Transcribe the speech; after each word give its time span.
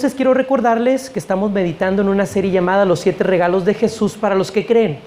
Entonces 0.00 0.16
quiero 0.16 0.32
recordarles 0.32 1.10
que 1.10 1.18
estamos 1.18 1.50
meditando 1.50 2.00
en 2.00 2.08
una 2.08 2.24
serie 2.24 2.50
llamada 2.50 2.86
Los 2.86 3.00
siete 3.00 3.22
regalos 3.22 3.66
de 3.66 3.74
Jesús 3.74 4.16
para 4.16 4.34
los 4.34 4.50
que 4.50 4.64
creen. 4.64 4.98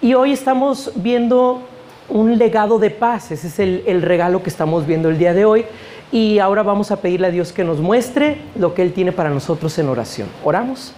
Y 0.00 0.14
hoy 0.14 0.30
estamos 0.30 0.92
viendo 0.94 1.62
un 2.08 2.38
legado 2.38 2.78
de 2.78 2.90
paz. 2.90 3.32
Ese 3.32 3.48
es 3.48 3.58
el, 3.58 4.02
regalo 4.02 4.40
que 4.40 4.48
estamos 4.48 4.86
viendo 4.86 5.08
el 5.08 5.18
día 5.18 5.34
de 5.34 5.44
hoy. 5.44 5.64
Y 6.12 6.38
ahora 6.38 6.62
vamos 6.62 6.92
a 6.92 7.00
pedirle 7.00 7.26
a 7.26 7.30
Dios 7.32 7.52
que 7.52 7.64
nos 7.64 7.80
muestre 7.80 8.38
lo 8.54 8.72
que 8.72 8.82
Él 8.82 8.92
tiene 8.92 9.10
para 9.10 9.30
nosotros 9.30 9.76
en 9.80 9.88
oración. 9.88 10.28
Oramos. 10.44 10.92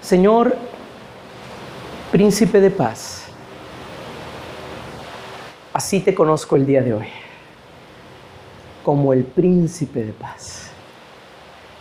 Señor, 0.00 0.56
príncipe 2.10 2.58
de 2.58 2.70
paz, 2.70 3.24
así 5.74 6.00
te 6.00 6.14
conozco 6.14 6.56
el 6.56 6.64
día 6.64 6.80
de 6.80 6.94
hoy, 6.94 7.08
como 8.82 9.12
el 9.12 9.24
príncipe 9.24 10.04
de 10.04 10.12
paz 10.14 10.67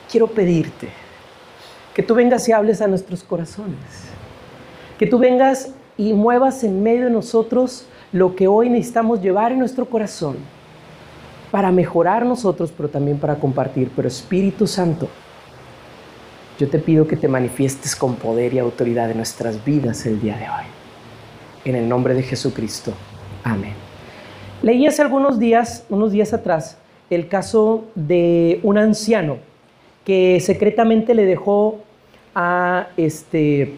quiero 0.10 0.28
pedirte 0.28 0.90
que 1.94 2.04
tú 2.04 2.14
vengas 2.14 2.48
y 2.48 2.52
hables 2.52 2.82
a 2.82 2.88
nuestros 2.88 3.24
corazones, 3.24 3.80
que 5.00 5.08
tú 5.08 5.18
vengas 5.18 5.72
y 5.98 6.14
muevas 6.14 6.64
en 6.64 6.84
medio 6.84 7.06
de 7.06 7.10
nosotros 7.10 7.88
lo 8.12 8.36
que 8.36 8.48
hoy 8.48 8.70
necesitamos 8.70 9.22
llevar 9.22 9.52
en 9.52 9.60
nuestro 9.60 9.88
corazón 9.88 10.38
para 11.50 11.72
mejorar 11.72 12.26
nosotros, 12.26 12.72
pero 12.76 12.90
también 12.90 13.18
para 13.18 13.36
compartir. 13.36 13.90
Pero 13.96 14.08
Espíritu 14.08 14.68
Santo, 14.68 15.08
yo 16.60 16.70
te 16.70 16.80
pido 16.80 17.08
que 17.08 17.18
te 17.18 17.28
manifiestes 17.28 17.96
con 17.96 18.16
poder 18.16 18.54
y 18.54 18.60
autoridad 18.60 19.10
en 19.10 19.18
nuestras 19.18 19.64
vidas 19.66 20.06
el 20.06 20.22
día 20.22 20.38
de 20.38 20.44
hoy. 20.44 20.66
En 21.66 21.76
el 21.76 21.90
nombre 21.90 22.14
de 22.14 22.24
Jesucristo. 22.24 22.94
Amén. 23.44 23.74
Leí 24.62 24.86
hace 24.86 25.02
algunos 25.02 25.40
días, 25.40 25.86
unos 25.90 26.12
días 26.12 26.34
atrás, 26.34 26.78
el 27.10 27.28
caso 27.28 27.86
de 27.96 28.60
un 28.64 28.78
anciano 28.78 29.38
que 30.08 30.40
secretamente 30.40 31.14
le 31.14 31.26
dejó 31.26 31.80
a, 32.34 32.88
este, 32.96 33.74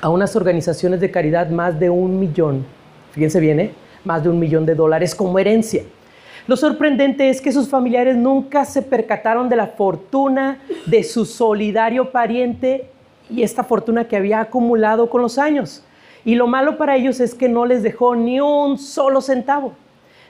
a 0.00 0.08
unas 0.08 0.34
organizaciones 0.34 0.98
de 0.98 1.10
caridad 1.10 1.50
más 1.50 1.78
de 1.78 1.90
un 1.90 2.18
millón, 2.18 2.64
fíjense 3.10 3.38
bien, 3.38 3.60
¿eh? 3.60 3.70
más 4.02 4.22
de 4.22 4.30
un 4.30 4.38
millón 4.38 4.64
de 4.64 4.74
dólares 4.74 5.14
como 5.14 5.38
herencia. 5.38 5.82
Lo 6.46 6.56
sorprendente 6.56 7.28
es 7.28 7.42
que 7.42 7.52
sus 7.52 7.68
familiares 7.68 8.16
nunca 8.16 8.64
se 8.64 8.80
percataron 8.80 9.50
de 9.50 9.56
la 9.56 9.66
fortuna 9.66 10.58
de 10.86 11.04
su 11.04 11.26
solidario 11.26 12.10
pariente 12.12 12.88
y 13.28 13.42
esta 13.42 13.62
fortuna 13.62 14.08
que 14.08 14.16
había 14.16 14.40
acumulado 14.40 15.10
con 15.10 15.20
los 15.20 15.36
años. 15.36 15.84
Y 16.24 16.34
lo 16.34 16.46
malo 16.46 16.78
para 16.78 16.96
ellos 16.96 17.20
es 17.20 17.34
que 17.34 17.50
no 17.50 17.66
les 17.66 17.82
dejó 17.82 18.16
ni 18.16 18.40
un 18.40 18.78
solo 18.78 19.20
centavo. 19.20 19.74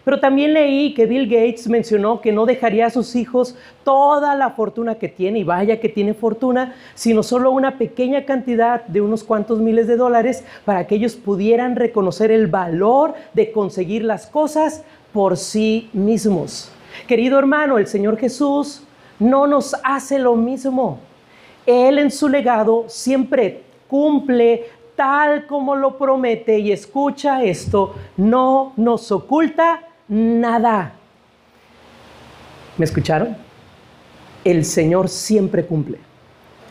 Pero 0.06 0.20
también 0.20 0.54
leí 0.54 0.94
que 0.94 1.04
Bill 1.04 1.26
Gates 1.28 1.66
mencionó 1.68 2.20
que 2.20 2.30
no 2.30 2.46
dejaría 2.46 2.86
a 2.86 2.90
sus 2.90 3.16
hijos 3.16 3.56
toda 3.82 4.36
la 4.36 4.50
fortuna 4.50 4.94
que 4.94 5.08
tiene, 5.08 5.40
y 5.40 5.42
vaya 5.42 5.80
que 5.80 5.88
tiene 5.88 6.14
fortuna, 6.14 6.76
sino 6.94 7.24
solo 7.24 7.50
una 7.50 7.76
pequeña 7.76 8.24
cantidad 8.24 8.84
de 8.84 9.00
unos 9.00 9.24
cuantos 9.24 9.58
miles 9.58 9.88
de 9.88 9.96
dólares 9.96 10.44
para 10.64 10.86
que 10.86 10.94
ellos 10.94 11.16
pudieran 11.16 11.74
reconocer 11.74 12.30
el 12.30 12.46
valor 12.46 13.14
de 13.34 13.50
conseguir 13.50 14.04
las 14.04 14.28
cosas 14.28 14.84
por 15.12 15.36
sí 15.36 15.90
mismos. 15.92 16.70
Querido 17.08 17.36
hermano, 17.36 17.76
el 17.76 17.88
Señor 17.88 18.16
Jesús 18.16 18.84
no 19.18 19.48
nos 19.48 19.74
hace 19.82 20.20
lo 20.20 20.36
mismo. 20.36 21.00
Él 21.66 21.98
en 21.98 22.12
su 22.12 22.28
legado 22.28 22.84
siempre 22.86 23.64
cumple 23.88 24.66
tal 24.94 25.48
como 25.48 25.74
lo 25.74 25.98
promete 25.98 26.60
y 26.60 26.70
escucha 26.70 27.42
esto, 27.42 27.96
no 28.16 28.72
nos 28.76 29.10
oculta 29.10 29.85
nada. 30.08 30.92
¿Me 32.76 32.84
escucharon? 32.84 33.36
El 34.44 34.64
Señor 34.64 35.08
siempre 35.08 35.64
cumple 35.66 35.98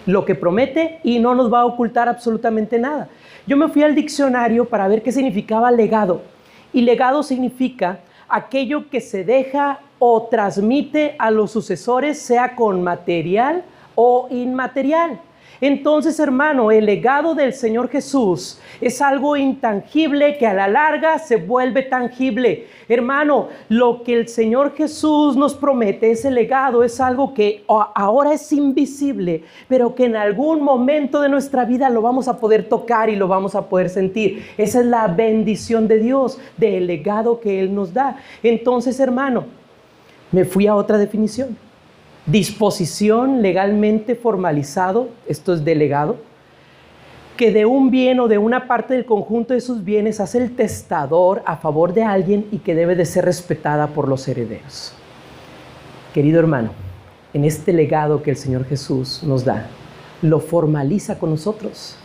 lo 0.06 0.24
que 0.24 0.36
promete 0.36 1.00
y 1.04 1.20
no 1.20 1.34
nos 1.36 1.52
va 1.52 1.62
a 1.62 1.66
ocultar 1.66 2.08
absolutamente 2.08 2.78
nada. 2.78 3.10
Yo 3.48 3.58
me 3.58 3.68
fui 3.70 3.84
al 3.84 3.96
diccionario 3.96 4.66
para 4.66 4.88
ver 4.88 5.02
qué 5.02 5.12
significaba 5.12 5.72
legado. 5.72 6.22
Y 6.74 6.82
legado 6.82 7.24
significa 7.24 8.00
aquello 8.28 8.90
que 8.90 9.02
se 9.02 9.24
deja 9.24 9.80
o 10.00 10.28
transmite 10.30 11.16
a 11.18 11.32
los 11.32 11.52
sucesores, 11.52 12.20
sea 12.20 12.56
con 12.56 12.84
material 12.84 13.64
o 13.96 14.28
inmaterial. 14.30 15.20
Entonces, 15.62 16.20
hermano, 16.20 16.72
el 16.72 16.86
legado 16.86 17.36
del 17.36 17.54
Señor 17.54 17.90
Jesús 17.90 18.60
es 18.82 19.02
algo 19.02 19.38
intangible 19.38 20.38
que 20.38 20.48
a 20.48 20.54
la 20.54 20.68
larga 20.68 21.18
se 21.20 21.38
vuelve 21.38 21.84
tangible. 21.84 22.68
Hermano, 22.90 23.50
lo 23.70 24.04
que 24.04 24.14
el 24.14 24.28
Señor 24.28 24.76
Jesús 24.76 25.36
nos 25.36 25.54
promete, 25.54 26.12
ese 26.12 26.30
legado 26.30 26.84
es 26.84 27.00
algo 27.00 27.34
que 27.34 27.64
ahora 27.68 28.34
es 28.34 28.52
invisible, 28.52 29.44
pero 29.68 29.96
que 29.96 30.06
en 30.06 30.16
algún 30.16 30.62
momento 30.62 31.22
de 31.22 31.30
nuestra 31.30 31.66
vida 31.66 31.90
lo 31.90 32.02
vamos 32.02 32.28
a 32.28 32.38
poder 32.40 32.68
tocar 32.68 33.10
y 33.10 33.16
lo 33.16 33.28
vamos 33.28 33.56
a 33.56 33.68
poder 33.68 33.90
sentir. 33.90 34.46
Esa 34.58 34.82
es 34.82 34.86
la 34.86 35.08
bendición 35.08 35.88
de 35.88 36.00
Dios, 36.00 36.40
del 36.58 36.88
legado 36.88 37.40
que 37.40 37.60
Él 37.60 37.74
nos 37.74 37.94
da. 37.94 38.18
Entonces, 38.44 39.00
hermano, 39.00 39.46
me 40.32 40.44
fui 40.46 40.68
a 40.68 40.76
otra 40.76 40.98
definición 40.98 41.65
disposición 42.26 43.42
legalmente 43.42 44.16
formalizado, 44.16 45.10
esto 45.28 45.54
es 45.54 45.64
delegado, 45.64 46.18
que 47.38 47.52
de 47.52 47.66
un 47.66 47.92
bien 47.92 48.20
o 48.20 48.28
de 48.28 48.38
una 48.38 48.68
parte 48.68 48.94
del 48.94 49.06
conjunto 49.06 49.54
de 49.54 49.62
sus 49.62 49.84
bienes 49.84 50.20
hace 50.20 50.38
el 50.38 50.56
testador 50.56 51.44
a 51.46 51.58
favor 51.58 51.94
de 51.94 52.04
alguien 52.04 52.48
y 52.52 52.60
que 52.60 52.76
debe 52.76 52.96
de 52.96 53.06
ser 53.06 53.26
respetada 53.26 53.88
por 53.88 54.08
los 54.08 54.28
herederos. 54.28 54.94
Querido 56.14 56.40
hermano, 56.40 56.72
en 57.34 57.44
este 57.44 57.74
legado 57.74 58.24
que 58.24 58.32
el 58.32 58.38
Señor 58.38 58.66
Jesús 58.66 59.22
nos 59.24 59.44
da, 59.44 59.68
lo 60.22 60.40
formaliza 60.40 61.20
con 61.20 61.32
nosotros. 61.32 61.98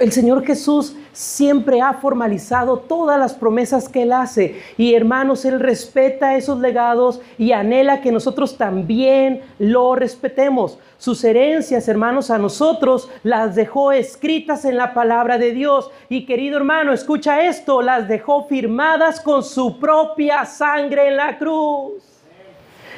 El 0.00 0.12
Señor 0.12 0.44
Jesús 0.44 0.96
siempre 1.12 1.80
ha 1.80 1.94
formalizado 1.94 2.78
todas 2.78 3.18
las 3.18 3.34
promesas 3.34 3.88
que 3.88 4.02
Él 4.02 4.12
hace. 4.12 4.60
Y 4.76 4.94
hermanos, 4.94 5.44
Él 5.44 5.60
respeta 5.60 6.36
esos 6.36 6.58
legados 6.60 7.20
y 7.38 7.52
anhela 7.52 8.00
que 8.00 8.12
nosotros 8.12 8.58
también 8.58 9.42
lo 9.58 9.94
respetemos. 9.94 10.78
Sus 10.98 11.22
herencias, 11.24 11.88
hermanos, 11.88 12.30
a 12.30 12.38
nosotros 12.38 13.08
las 13.22 13.54
dejó 13.54 13.92
escritas 13.92 14.64
en 14.64 14.76
la 14.76 14.92
palabra 14.92 15.38
de 15.38 15.52
Dios. 15.52 15.90
Y 16.08 16.26
querido 16.26 16.56
hermano, 16.56 16.92
escucha 16.92 17.46
esto, 17.46 17.80
las 17.80 18.08
dejó 18.08 18.46
firmadas 18.46 19.20
con 19.20 19.42
su 19.42 19.78
propia 19.78 20.44
sangre 20.44 21.08
en 21.08 21.16
la 21.16 21.38
cruz. 21.38 22.02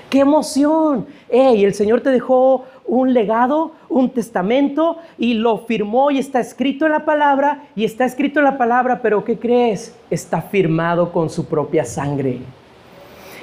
¡Qué 0.08 0.20
emoción! 0.20 1.06
¡Ey! 1.28 1.64
El 1.64 1.74
Señor 1.74 2.00
te 2.00 2.10
dejó 2.10 2.64
un 2.86 3.12
legado, 3.12 3.72
un 3.88 4.10
testamento 4.10 4.98
y 5.19 5.34
lo 5.34 5.58
firmó 5.58 6.10
y 6.10 6.19
está 6.19 6.41
escrito 6.41 6.86
en 6.86 6.92
la 6.92 7.04
palabra 7.04 7.64
y 7.74 7.84
está 7.84 8.04
escrito 8.04 8.41
en 8.41 8.44
la 8.44 8.58
palabra, 8.58 9.00
pero 9.02 9.24
¿qué 9.24 9.38
crees? 9.38 9.97
Está 10.10 10.42
firmado 10.42 11.12
con 11.12 11.30
su 11.30 11.47
propia 11.47 11.84
sangre. 11.84 12.41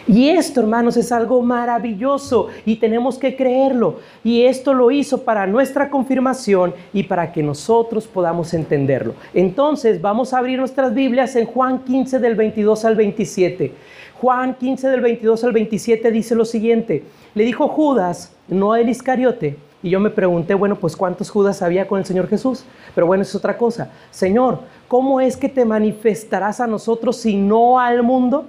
Y 0.06 0.30
esto, 0.30 0.60
hermanos, 0.60 0.98
es 0.98 1.14
algo 1.14 1.42
maravilloso 1.42 2.50
y 2.66 2.76
tenemos 2.76 3.18
que 3.18 3.38
creerlo. 3.38 4.00
Y 4.24 4.44
esto 4.44 4.74
lo 4.74 4.92
hizo 4.92 5.24
para 5.24 5.48
nuestra 5.48 5.90
confirmación 5.90 6.74
y 6.92 7.04
para 7.04 7.32
que 7.32 7.42
nosotros 7.42 8.06
podamos 8.06 8.54
entenderlo. 8.54 9.14
Entonces, 9.34 10.02
vamos 10.02 10.34
a 10.34 10.40
abrir 10.40 10.60
nuestras 10.60 10.94
Biblias 10.94 11.38
en 11.38 11.46
Juan 11.46 11.86
15 11.86 12.20
del 12.20 12.36
22 12.36 12.84
al 12.84 12.96
27. 12.96 13.72
Juan 14.20 14.56
15 14.56 14.90
del 14.90 15.02
22 15.02 15.44
al 15.46 15.54
27 15.54 16.12
dice 16.12 16.36
lo 16.36 16.44
siguiente. 16.44 17.04
Le 17.34 17.46
dijo 17.46 17.70
Judas, 17.70 18.36
no 18.50 18.76
el 18.76 18.90
Iscariote. 18.90 19.58
Y 19.82 19.90
yo 19.90 20.00
me 20.00 20.10
pregunté, 20.10 20.54
bueno, 20.54 20.76
pues 20.78 20.96
cuántos 20.96 21.30
Judas 21.30 21.62
había 21.62 21.88
con 21.88 22.00
el 22.00 22.06
Señor 22.06 22.28
Jesús. 22.28 22.66
Pero 22.94 23.08
bueno, 23.08 23.24
es 23.24 23.36
otra 23.36 23.58
cosa. 23.58 23.92
Señor, 24.12 24.60
¿cómo 24.90 25.22
es 25.22 25.38
que 25.38 25.50
te 25.50 25.64
manifestarás 25.64 26.60
a 26.60 26.68
nosotros 26.68 27.26
y 27.26 27.36
no 27.36 27.80
al 27.80 28.04
mundo? 28.04 28.48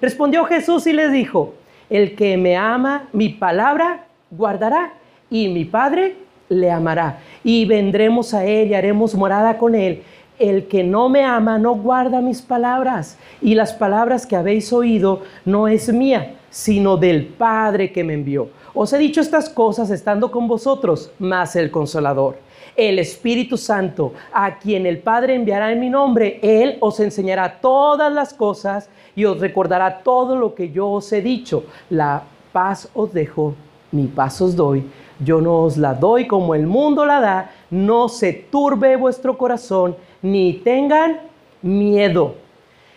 Respondió 0.00 0.44
Jesús 0.44 0.86
y 0.86 0.92
les 0.92 1.12
dijo, 1.12 1.54
el 1.88 2.14
que 2.14 2.36
me 2.36 2.56
ama, 2.56 3.08
mi 3.12 3.28
palabra 3.28 4.06
guardará 4.30 4.94
y 5.30 5.48
mi 5.48 5.64
Padre 5.64 6.16
le 6.48 6.70
amará. 6.70 7.20
Y 7.42 7.64
vendremos 7.64 8.34
a 8.34 8.44
él 8.44 8.68
y 8.68 8.74
haremos 8.74 9.14
morada 9.14 9.58
con 9.58 9.74
él 9.74 10.02
el 10.38 10.66
que 10.66 10.84
no 10.84 11.08
me 11.08 11.24
ama 11.24 11.58
no 11.58 11.74
guarda 11.74 12.20
mis 12.20 12.42
palabras, 12.42 13.18
y 13.40 13.54
las 13.54 13.72
palabras 13.72 14.26
que 14.26 14.36
habéis 14.36 14.72
oído 14.72 15.22
no 15.44 15.68
es 15.68 15.92
mía, 15.92 16.34
sino 16.50 16.96
del 16.96 17.26
Padre 17.26 17.92
que 17.92 18.04
me 18.04 18.14
envió. 18.14 18.50
Os 18.74 18.92
he 18.92 18.98
dicho 18.98 19.20
estas 19.20 19.48
cosas 19.48 19.90
estando 19.90 20.30
con 20.30 20.46
vosotros, 20.46 21.10
más 21.18 21.56
el 21.56 21.70
consolador, 21.70 22.38
el 22.76 22.98
Espíritu 22.98 23.56
Santo, 23.56 24.12
a 24.32 24.58
quien 24.58 24.86
el 24.86 24.98
Padre 24.98 25.34
enviará 25.34 25.72
en 25.72 25.80
mi 25.80 25.88
nombre, 25.90 26.38
Él 26.42 26.76
os 26.80 27.00
enseñará 27.00 27.60
todas 27.60 28.12
las 28.12 28.34
cosas 28.34 28.88
y 29.14 29.24
os 29.24 29.40
recordará 29.40 29.98
todo 30.02 30.36
lo 30.36 30.54
que 30.54 30.70
yo 30.70 30.90
os 30.90 31.12
he 31.12 31.22
dicho. 31.22 31.64
La 31.90 32.22
paz 32.52 32.88
os 32.94 33.12
dejo, 33.12 33.54
mi 33.92 34.06
paz 34.06 34.40
os 34.40 34.54
doy. 34.54 34.84
Yo 35.18 35.40
no 35.40 35.62
os 35.62 35.78
la 35.78 35.94
doy 35.94 36.26
como 36.26 36.54
el 36.54 36.66
mundo 36.66 37.06
la 37.06 37.20
da, 37.20 37.50
no 37.70 38.08
se 38.08 38.32
turbe 38.32 38.96
vuestro 38.96 39.38
corazón 39.38 39.96
ni 40.20 40.54
tengan 40.54 41.20
miedo. 41.62 42.34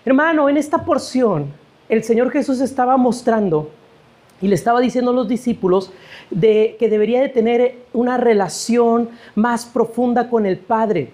Hermano, 0.03 0.49
en 0.49 0.57
esta 0.57 0.83
porción 0.83 1.53
el 1.87 2.03
Señor 2.03 2.29
Jesús 2.31 2.59
estaba 2.59 2.97
mostrando 2.97 3.71
y 4.41 4.47
le 4.47 4.55
estaba 4.55 4.79
diciendo 4.79 5.11
a 5.11 5.13
los 5.13 5.27
discípulos 5.27 5.91
de 6.29 6.75
que 6.79 6.89
debería 6.89 7.21
de 7.21 7.29
tener 7.29 7.77
una 7.93 8.17
relación 8.17 9.09
más 9.35 9.65
profunda 9.65 10.29
con 10.29 10.45
el 10.45 10.57
Padre 10.57 11.11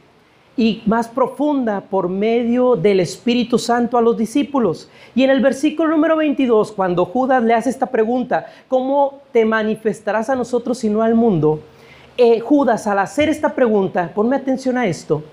y 0.58 0.82
más 0.86 1.08
profunda 1.08 1.82
por 1.82 2.08
medio 2.08 2.76
del 2.76 3.02
Espíritu 3.02 3.60
Santo 3.60 3.98
a 3.98 4.02
los 4.02 4.16
discípulos. 4.16 4.90
Y 5.14 5.24
en 5.24 5.30
el 5.30 5.42
versículo 5.42 5.90
número 5.90 6.16
22, 6.16 6.72
cuando 6.72 7.06
Judas 7.06 7.44
le 7.44 7.54
hace 7.54 7.70
esta 7.70 7.88
pregunta, 7.88 8.46
¿cómo 8.68 9.22
te 9.34 9.44
manifestarás 9.44 10.30
a 10.30 10.36
nosotros 10.36 10.84
y 10.84 10.90
no 10.90 11.02
al 11.02 11.16
mundo? 11.16 11.60
Eh, 12.18 12.40
Judas, 12.40 12.88
al 12.88 13.00
hacer 13.00 13.28
esta 13.28 13.54
pregunta, 13.54 14.12
ponme 14.16 14.38
atención 14.38 14.78
a 14.78 14.88
esto, 14.88 15.24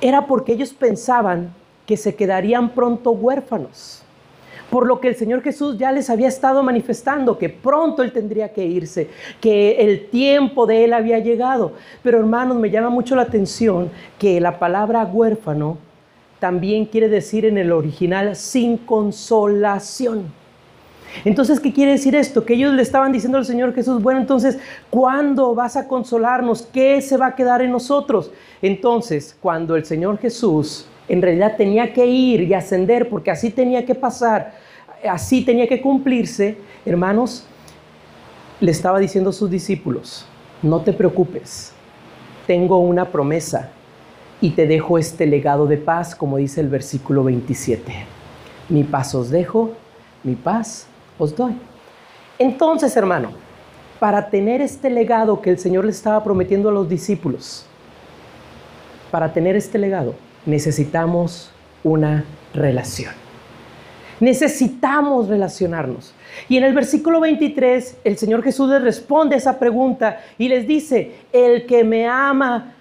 era 0.00 0.26
porque 0.26 0.52
ellos 0.52 0.72
pensaban 0.72 1.52
que 1.84 1.96
se 1.96 2.14
quedarían 2.14 2.70
pronto 2.70 3.10
huérfanos 3.10 4.04
por 4.70 4.86
lo 4.86 5.00
que 5.00 5.08
el 5.08 5.16
Señor 5.16 5.42
Jesús 5.42 5.76
ya 5.76 5.92
les 5.92 6.08
había 6.08 6.28
estado 6.28 6.62
manifestando 6.62 7.36
que 7.36 7.48
pronto 7.48 8.02
Él 8.02 8.12
tendría 8.12 8.52
que 8.52 8.64
irse, 8.64 9.08
que 9.40 9.72
el 9.80 10.08
tiempo 10.08 10.66
de 10.66 10.84
Él 10.84 10.94
había 10.94 11.18
llegado. 11.18 11.72
Pero 12.02 12.18
hermanos, 12.18 12.56
me 12.56 12.70
llama 12.70 12.88
mucho 12.88 13.16
la 13.16 13.22
atención 13.22 13.90
que 14.18 14.40
la 14.40 14.58
palabra 14.58 15.04
huérfano 15.04 15.78
también 16.38 16.86
quiere 16.86 17.08
decir 17.08 17.44
en 17.44 17.58
el 17.58 17.72
original 17.72 18.36
sin 18.36 18.78
consolación. 18.78 20.32
Entonces, 21.24 21.58
¿qué 21.58 21.72
quiere 21.72 21.92
decir 21.92 22.14
esto? 22.14 22.44
Que 22.44 22.54
ellos 22.54 22.72
le 22.72 22.82
estaban 22.82 23.12
diciendo 23.12 23.36
al 23.36 23.44
Señor 23.44 23.74
Jesús, 23.74 24.00
bueno, 24.00 24.20
entonces, 24.20 24.58
¿cuándo 24.90 25.54
vas 25.54 25.76
a 25.76 25.88
consolarnos? 25.88 26.62
¿Qué 26.62 27.02
se 27.02 27.16
va 27.16 27.26
a 27.26 27.34
quedar 27.34 27.62
en 27.62 27.72
nosotros? 27.72 28.30
Entonces, 28.62 29.36
cuando 29.40 29.74
el 29.74 29.84
Señor 29.84 30.18
Jesús 30.18 30.86
en 31.10 31.20
realidad 31.20 31.56
tenía 31.56 31.92
que 31.92 32.06
ir 32.06 32.42
y 32.42 32.54
ascender 32.54 33.08
porque 33.08 33.32
así 33.32 33.50
tenía 33.50 33.84
que 33.84 33.96
pasar, 33.96 34.54
así 35.10 35.44
tenía 35.44 35.66
que 35.66 35.80
cumplirse, 35.82 36.56
hermanos, 36.86 37.44
le 38.60 38.70
estaba 38.70 39.00
diciendo 39.00 39.30
a 39.30 39.32
sus 39.32 39.50
discípulos, 39.50 40.24
no 40.62 40.82
te 40.82 40.92
preocupes, 40.92 41.72
tengo 42.46 42.78
una 42.78 43.06
promesa 43.06 43.70
y 44.40 44.50
te 44.50 44.68
dejo 44.68 44.98
este 44.98 45.26
legado 45.26 45.66
de 45.66 45.78
paz, 45.78 46.14
como 46.14 46.36
dice 46.36 46.60
el 46.60 46.68
versículo 46.68 47.24
27. 47.24 47.92
Mi 48.68 48.84
paz 48.84 49.12
os 49.16 49.30
dejo, 49.30 49.72
mi 50.22 50.36
paz 50.36 50.86
os 51.18 51.34
doy. 51.34 51.56
Entonces, 52.38 52.96
hermano, 52.96 53.32
para 53.98 54.30
tener 54.30 54.60
este 54.60 54.88
legado 54.90 55.42
que 55.42 55.50
el 55.50 55.58
Señor 55.58 55.84
le 55.86 55.90
estaba 55.90 56.22
prometiendo 56.22 56.68
a 56.68 56.72
los 56.72 56.88
discípulos, 56.88 57.66
para 59.10 59.32
tener 59.32 59.56
este 59.56 59.76
legado, 59.76 60.14
necesitamos 60.46 61.50
una 61.84 62.24
relación. 62.54 63.12
Necesitamos 64.20 65.28
relacionarnos. 65.28 66.14
Y 66.48 66.58
en 66.58 66.64
el 66.64 66.74
versículo 66.74 67.20
23, 67.20 67.98
el 68.04 68.18
Señor 68.18 68.42
Jesús 68.42 68.68
les 68.68 68.82
responde 68.82 69.36
esa 69.36 69.58
pregunta 69.58 70.20
y 70.36 70.48
les 70.48 70.66
dice, 70.66 71.12
el 71.32 71.66
que 71.66 71.84
me 71.84 72.06
ama 72.06 72.74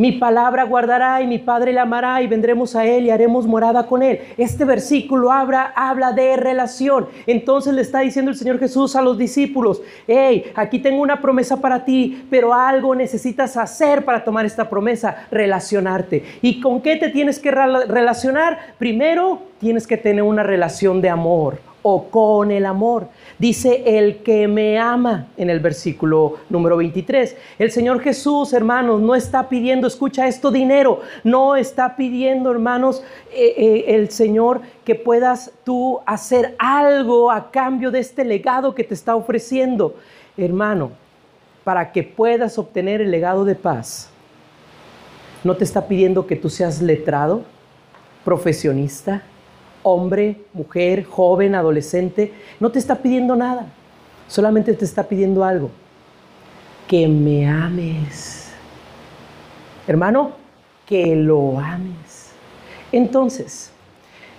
mi 0.00 0.12
palabra 0.12 0.64
guardará 0.64 1.20
y 1.20 1.26
mi 1.26 1.38
Padre 1.38 1.74
la 1.74 1.82
amará 1.82 2.22
y 2.22 2.26
vendremos 2.26 2.74
a 2.74 2.86
Él 2.86 3.04
y 3.04 3.10
haremos 3.10 3.46
morada 3.46 3.86
con 3.86 4.02
Él. 4.02 4.20
Este 4.38 4.64
versículo 4.64 5.30
habla, 5.30 5.74
habla 5.76 6.12
de 6.12 6.38
relación. 6.38 7.06
Entonces 7.26 7.74
le 7.74 7.82
está 7.82 8.00
diciendo 8.00 8.30
el 8.30 8.36
Señor 8.38 8.58
Jesús 8.58 8.96
a 8.96 9.02
los 9.02 9.18
discípulos, 9.18 9.82
hey, 10.08 10.52
aquí 10.54 10.78
tengo 10.78 11.02
una 11.02 11.20
promesa 11.20 11.60
para 11.60 11.84
ti, 11.84 12.24
pero 12.30 12.54
algo 12.54 12.94
necesitas 12.94 13.58
hacer 13.58 14.02
para 14.06 14.24
tomar 14.24 14.46
esta 14.46 14.70
promesa, 14.70 15.26
relacionarte. 15.30 16.24
¿Y 16.40 16.62
con 16.62 16.80
qué 16.80 16.96
te 16.96 17.10
tienes 17.10 17.38
que 17.38 17.50
relacionar? 17.50 18.58
Primero, 18.78 19.42
tienes 19.58 19.86
que 19.86 19.98
tener 19.98 20.22
una 20.22 20.42
relación 20.42 21.02
de 21.02 21.10
amor 21.10 21.69
o 21.82 22.04
con 22.10 22.50
el 22.50 22.66
amor. 22.66 23.08
Dice 23.38 23.98
el 23.98 24.18
que 24.18 24.46
me 24.48 24.78
ama 24.78 25.28
en 25.36 25.50
el 25.50 25.60
versículo 25.60 26.36
número 26.48 26.76
23. 26.76 27.36
El 27.58 27.70
Señor 27.70 28.00
Jesús, 28.00 28.52
hermanos, 28.52 29.00
no 29.00 29.14
está 29.14 29.48
pidiendo, 29.48 29.86
escucha 29.86 30.28
esto, 30.28 30.50
dinero. 30.50 31.00
No 31.24 31.56
está 31.56 31.96
pidiendo, 31.96 32.50
hermanos, 32.50 33.02
eh, 33.32 33.54
eh, 33.56 33.84
el 33.94 34.10
Señor 34.10 34.60
que 34.84 34.94
puedas 34.94 35.52
tú 35.64 36.00
hacer 36.06 36.54
algo 36.58 37.30
a 37.30 37.50
cambio 37.50 37.90
de 37.90 38.00
este 38.00 38.24
legado 38.24 38.74
que 38.74 38.84
te 38.84 38.94
está 38.94 39.16
ofreciendo. 39.16 39.94
Hermano, 40.36 40.92
para 41.64 41.92
que 41.92 42.02
puedas 42.02 42.58
obtener 42.58 43.00
el 43.00 43.10
legado 43.10 43.44
de 43.44 43.54
paz, 43.54 44.10
no 45.44 45.56
te 45.56 45.64
está 45.64 45.88
pidiendo 45.88 46.26
que 46.26 46.36
tú 46.36 46.50
seas 46.50 46.82
letrado, 46.82 47.42
profesionista, 48.24 49.22
hombre, 49.82 50.36
mujer, 50.52 51.04
joven, 51.04 51.54
adolescente, 51.54 52.32
no 52.58 52.70
te 52.70 52.78
está 52.78 52.96
pidiendo 52.96 53.36
nada, 53.36 53.66
solamente 54.28 54.74
te 54.74 54.84
está 54.84 55.04
pidiendo 55.04 55.44
algo, 55.44 55.70
que 56.86 57.06
me 57.08 57.48
ames. 57.48 58.52
Hermano, 59.86 60.32
que 60.86 61.14
lo 61.14 61.58
ames. 61.58 62.30
Entonces, 62.92 63.72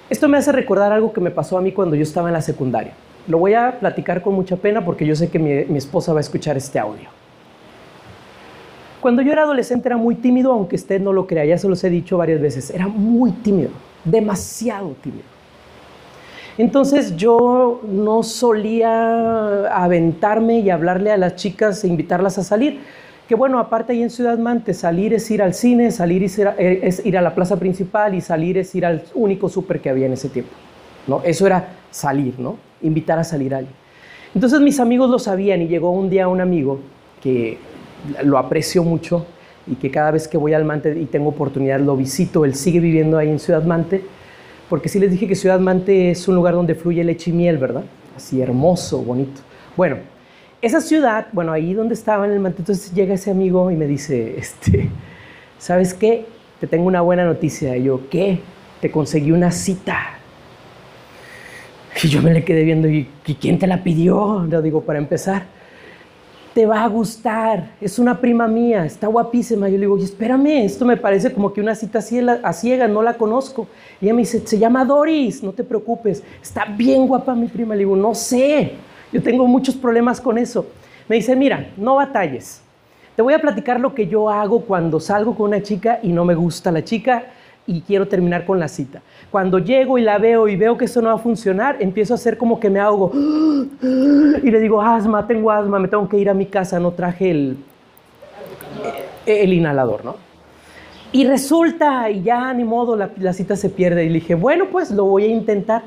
esto 0.09 0.27
me 0.27 0.38
hace 0.38 0.51
recordar 0.51 0.91
algo 0.91 1.13
que 1.13 1.21
me 1.21 1.31
pasó 1.31 1.57
a 1.57 1.61
mí 1.61 1.71
cuando 1.71 1.95
yo 1.95 2.03
estaba 2.03 2.27
en 2.27 2.33
la 2.33 2.41
secundaria. 2.41 2.93
Lo 3.27 3.38
voy 3.38 3.53
a 3.53 3.79
platicar 3.79 4.21
con 4.21 4.33
mucha 4.33 4.57
pena 4.57 4.83
porque 4.83 5.05
yo 5.05 5.15
sé 5.15 5.29
que 5.29 5.39
mi, 5.39 5.77
esposa 5.77 6.11
va 6.11 6.19
a 6.19 6.21
escuchar 6.21 6.57
este 6.57 6.77
audio. 6.77 7.07
Cuando 9.01 9.24
yo 9.24 9.31
era 9.31 9.42
adolescente 9.42 9.89
era 9.89 9.98
muy 9.98 10.15
tímido, 10.15 10.51
aunque 10.51 10.75
usted 10.75 11.01
no 11.01 11.12
lo 11.12 11.25
crea, 11.25 11.44
ya 11.44 11.57
se 11.57 11.68
los 11.68 11.83
he 11.83 11.89
dicho 11.89 12.18
varias 12.18 12.39
veces, 12.39 12.69
era 12.69 12.88
muy 12.88 13.31
tímido, 13.31 13.71
demasiado 14.06 14.95
tímido. 15.01 15.25
Entonces 16.57 17.15
yo 17.15 17.81
no 17.88 18.21
solía 18.21 19.65
aventarme 19.75 20.59
y 20.59 20.69
hablarle 20.69 21.12
a 21.12 21.18
las 21.18 21.36
chicas 21.36 21.83
e 21.83 21.88
invitarlas 21.88 22.38
a 22.38 22.44
salir. 22.44 22.80
Que 23.27 23.36
bueno, 23.36 23.57
aparte 23.57 23.94
ahí 23.94 24.03
en 24.03 24.09
Ciudad 24.09 24.38
Mante, 24.38 24.74
salir 24.74 25.13
es 25.13 25.31
ir 25.31 25.42
al 25.42 25.53
cine, 25.53 25.89
salir 25.89 26.24
es 26.24 27.06
ir 27.06 27.18
a, 27.18 27.21
la 27.21 27.33
plaza 27.33 27.57
principal 27.57 28.13
y 28.13 28.21
salir 28.21 28.57
es 28.57 28.75
ir 28.75 28.86
al 28.86 29.03
único 29.15 29.50
súper 29.50 29.80
que 29.80 29.89
había 29.89 30.06
en 30.06 30.13
ese 30.13 30.30
tiempo. 30.30 30.51
¿no? 31.07 31.21
Eso 31.24 31.48
era 31.48 31.69
salir, 31.89 32.38
¿no? 32.38 32.57
Invitar 32.81 33.18
a 33.18 33.24
salir 33.24 33.56
a 33.56 33.59
alguien. 33.59 33.75
Entonces 34.36 34.59
mis 34.59 34.80
amigos 34.80 35.09
lo 35.09 35.18
sabían 35.18 35.62
y 35.62 35.68
llegó 35.68 35.92
un 35.92 36.09
día 36.09 36.27
un 36.27 36.42
amigo 36.42 36.80
que 37.21 37.57
lo 38.24 38.38
aprecio 38.38 38.83
mucho 38.83 39.25
y 39.68 39.75
que 39.75 39.92
cada 39.92 40.12
vez 40.12 40.27
que 40.27 40.38
voy 40.38 40.53
al 40.53 40.65
Mante 40.65 40.98
y 41.00 41.06
tengo 41.06 41.30
oportunidad 41.30 41.80
lo 41.80 41.95
visito, 41.95 42.45
él 42.45 42.56
sigue 42.56 42.80
viviendo 42.80 43.18
ahí 43.18 43.30
en 43.30 43.39
Ciudad 43.39 43.63
Mante 43.63 44.01
porque 44.72 44.88
sí 44.88 45.00
les 45.00 45.12
dije 45.12 45.27
que 45.27 45.36
Ciudad 45.36 45.60
Mante 45.60 46.12
es 46.12 46.27
un 46.29 46.36
lugar 46.36 46.53
donde 46.53 46.75
fluye 46.75 47.03
leche 47.03 47.29
y 47.29 47.34
miel, 47.34 47.58
¿verdad? 47.58 47.84
Así 48.15 48.41
hermoso, 48.41 49.03
bonito. 49.03 49.41
Bueno, 49.75 49.98
esa 50.62 50.79
ciudad, 50.79 51.27
bueno, 51.34 51.51
ahí 51.51 51.74
donde 51.74 51.93
estaba 51.93 52.25
en 52.25 52.31
el 52.31 52.39
Mante, 52.39 52.62
entonces 52.62 52.93
llega 52.93 53.15
ese 53.15 53.31
amigo 53.31 53.70
y 53.70 53.75
me 53.75 53.86
dice, 53.86 54.36
este, 54.38 54.89
¿sabes 55.60 55.93
qué? 55.93 56.25
Te 56.62 56.67
tengo 56.67 56.86
una 56.86 57.01
buena 57.01 57.25
noticia. 57.25 57.75
Y 57.75 57.84
yo, 57.84 58.08
¿qué? 58.10 58.39
Te 58.79 58.89
conseguí 58.89 59.34
una 59.34 59.51
cita. 59.51 59.98
Y 62.01 62.08
yo 62.08 62.22
me 62.22 62.34
le 62.34 62.46
quedé 62.46 62.63
viendo, 62.63 62.88
¿y 62.88 63.08
quién 63.41 63.60
te 63.60 63.67
la 63.67 63.84
pidió? 63.84 64.48
Le 64.50 64.62
digo, 64.62 64.84
para 64.84 65.00
empezar 65.00 65.48
te 66.53 66.65
va 66.65 66.84
a 66.84 66.88
gustar, 66.88 67.72
es 67.79 67.98
una 67.98 68.20
prima 68.20 68.48
mía, 68.48 68.86
está 68.86 69.08
guapísima. 69.08 69.70
Yo 69.70 69.75
le 69.75 69.81
digo, 69.81 69.98
espérame, 69.98 70.65
esto 70.65 70.86
me 70.86 70.98
parece 70.98 71.31
como 71.31 71.53
que 71.53 71.62
una 71.62 71.75
cita 71.75 72.00
a 72.43 72.53
ciega, 72.53 72.88
no 72.88 73.01
la 73.01 73.13
conozco. 73.13 73.67
Y 74.01 74.05
ella 74.05 74.13
me 74.13 74.22
dice, 74.22 74.46
se 74.46 74.60
llama 74.60 74.84
Doris, 74.84 75.43
no 75.43 75.53
te 75.53 75.63
preocupes, 75.63 76.24
está 76.41 76.65
bien 76.65 77.08
guapa 77.08 77.34
mi 77.36 77.48
prima. 77.48 77.74
Le 77.74 77.79
digo, 77.79 77.96
no 77.96 78.13
sé, 78.13 78.74
yo 79.13 79.24
tengo 79.24 79.48
muchos 79.48 79.75
problemas 79.75 80.20
con 80.20 80.38
eso. 80.38 80.65
Me 81.08 81.15
dice, 81.17 81.36
mira, 81.36 81.70
no 81.77 81.96
batalles. 81.96 82.62
Te 83.15 83.22
voy 83.22 83.34
a 83.34 83.39
platicar 83.39 83.79
lo 83.79 83.93
que 83.93 84.08
yo 84.08 84.29
hago 84.29 84.62
cuando 84.62 85.00
salgo 85.00 85.36
con 85.36 85.50
una 85.50 85.62
chica 85.62 86.00
y 86.03 86.10
no 86.10 86.25
me 86.25 86.36
gusta 86.36 86.72
la 86.72 86.84
chica 86.84 87.25
y 87.68 87.82
quiero 87.82 88.08
terminar 88.08 88.46
con 88.46 88.60
la 88.60 88.68
cita. 88.68 89.01
Cuando 89.30 89.60
llego 89.60 89.98
y 89.98 90.01
la 90.01 90.18
veo 90.18 90.48
y 90.48 90.56
veo 90.56 90.77
que 90.77 90.86
eso 90.86 91.01
no 91.01 91.10
va 91.10 91.15
a 91.15 91.20
funcionar, 91.20 91.77
empiezo 91.80 92.13
a 92.13 92.15
hacer 92.15 92.38
como 92.38 92.60
que 92.60 92.70
me 92.70 92.80
ahogo. 92.80 93.12
Y 94.44 94.50
le 94.50 94.60
digo, 94.60 94.82
asma, 94.82 95.27
tengo 95.27 95.51
asma, 95.51 95.80
me 95.80 95.88
tengo 95.88 96.08
que 96.10 96.18
ir 96.18 96.30
a 96.30 96.34
mi 96.34 96.48
casa, 96.48 96.80
no 96.80 96.91
traje 96.91 97.32
el, 97.32 97.58
el 99.25 99.53
inhalador, 99.53 100.03
¿no? 100.03 100.15
Y 101.12 101.25
resulta, 101.25 102.10
y 102.10 102.24
ya 102.24 102.53
ni 102.53 102.63
modo, 102.63 102.96
la, 102.96 103.12
la, 103.18 103.34
cita 103.34 103.56
se 103.56 103.70
pierde. 103.70 104.06
Y 104.06 104.08
le 104.08 104.15
dije, 104.15 104.36
bueno, 104.36 104.65
pues 104.72 104.91
lo 104.91 105.06
voy 105.06 105.25
a 105.25 105.27
intentar 105.27 105.84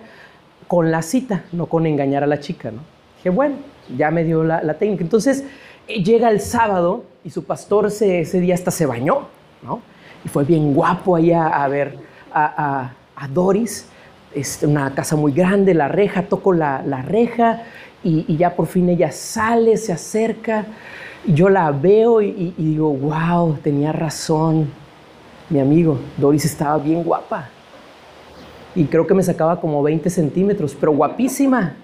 con 0.69 0.91
la 0.91 1.03
cita, 1.03 1.45
no 1.53 1.67
con 1.67 1.87
engañar 1.87 2.23
a 2.23 2.27
la 2.27 2.41
chica, 2.41 2.71
¿no? 2.71 2.81
Dije, 3.17 3.31
bueno, 3.31 3.57
ya 3.97 4.11
me 4.11 4.25
dio 4.25 4.45
la, 4.45 4.63
la 4.63 4.75
técnica. 4.75 5.03
Entonces 5.03 5.45
eh, 5.89 6.03
llega 6.03 6.31
el 6.31 6.41
sábado 6.41 7.05
y 7.25 7.31
su 7.31 7.45
pastor 7.45 7.87
ese 7.87 8.41
día 8.41 8.55
hasta 8.55 8.71
se 8.71 8.87
bañó, 8.87 9.27
¿no? 9.63 9.81
Y 10.25 10.29
fue 10.29 10.45
bien 10.45 10.75
guapo 10.75 11.17
allá 11.17 11.49
a 11.49 11.69
ver 11.69 11.99
a, 12.33 12.91
Doris. 13.33 13.89
Es 14.35 14.63
una 14.63 14.93
casa 14.95 15.17
muy 15.17 15.33
grande, 15.33 15.75
la 15.75 15.89
reja, 15.89 16.23
toco 16.23 16.53
la, 16.53 16.83
la 16.85 17.03
reja 17.03 17.63
y, 18.03 18.37
ya 18.37 18.55
por 18.55 18.67
fin 18.67 18.89
ella 18.89 19.13
sale, 19.13 19.77
se 19.77 19.93
acerca. 19.93 20.67
Yo 21.27 21.49
la 21.49 21.71
veo 21.71 22.21
y, 22.21 22.55
y 22.59 22.65
digo, 22.65 22.93
wow, 22.93 23.55
tenía 23.63 23.93
razón. 23.93 24.71
Mi 25.49 25.61
amigo, 25.61 25.99
Doris 26.17 26.45
estaba 26.45 26.79
bien 26.79 27.03
guapa. 27.03 27.49
Y 28.75 28.85
creo 28.87 29.07
que 29.07 29.15
me 29.15 29.23
sacaba 29.23 29.61
como 29.61 29.83
20 29.83 30.11
centímetros, 30.11 30.77
pero 30.79 30.93
guapísima. 30.93 31.77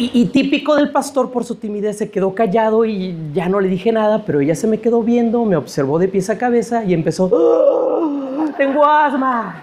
Y, 0.00 0.26
típico 0.26 0.76
del 0.76 0.92
pastor 0.92 1.32
por 1.32 1.44
su 1.44 1.56
timidez 1.56 1.98
se 1.98 2.08
quedó 2.08 2.32
callado 2.32 2.84
y 2.84 3.16
ya 3.34 3.48
no 3.48 3.58
le 3.58 3.68
dije 3.68 3.90
nada, 3.90 4.24
pero 4.24 4.40
ella 4.40 4.54
se 4.54 4.68
me 4.68 4.78
quedó 4.78 5.02
viendo, 5.02 5.44
me 5.44 5.56
observó 5.56 5.98
de 5.98 6.06
pies 6.06 6.30
a 6.30 6.38
cabeza 6.38 6.84
y 6.84 6.94
empezó, 6.94 7.28
¡Ah! 7.34 8.54
tengo 8.56 8.84
asma. 8.84 9.60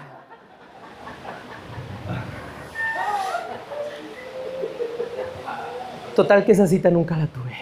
Total 6.14 6.44
que 6.44 6.52
esa 6.52 6.66
cita 6.66 6.90
nunca 6.90 7.16
la 7.16 7.28
tuve. 7.28 7.52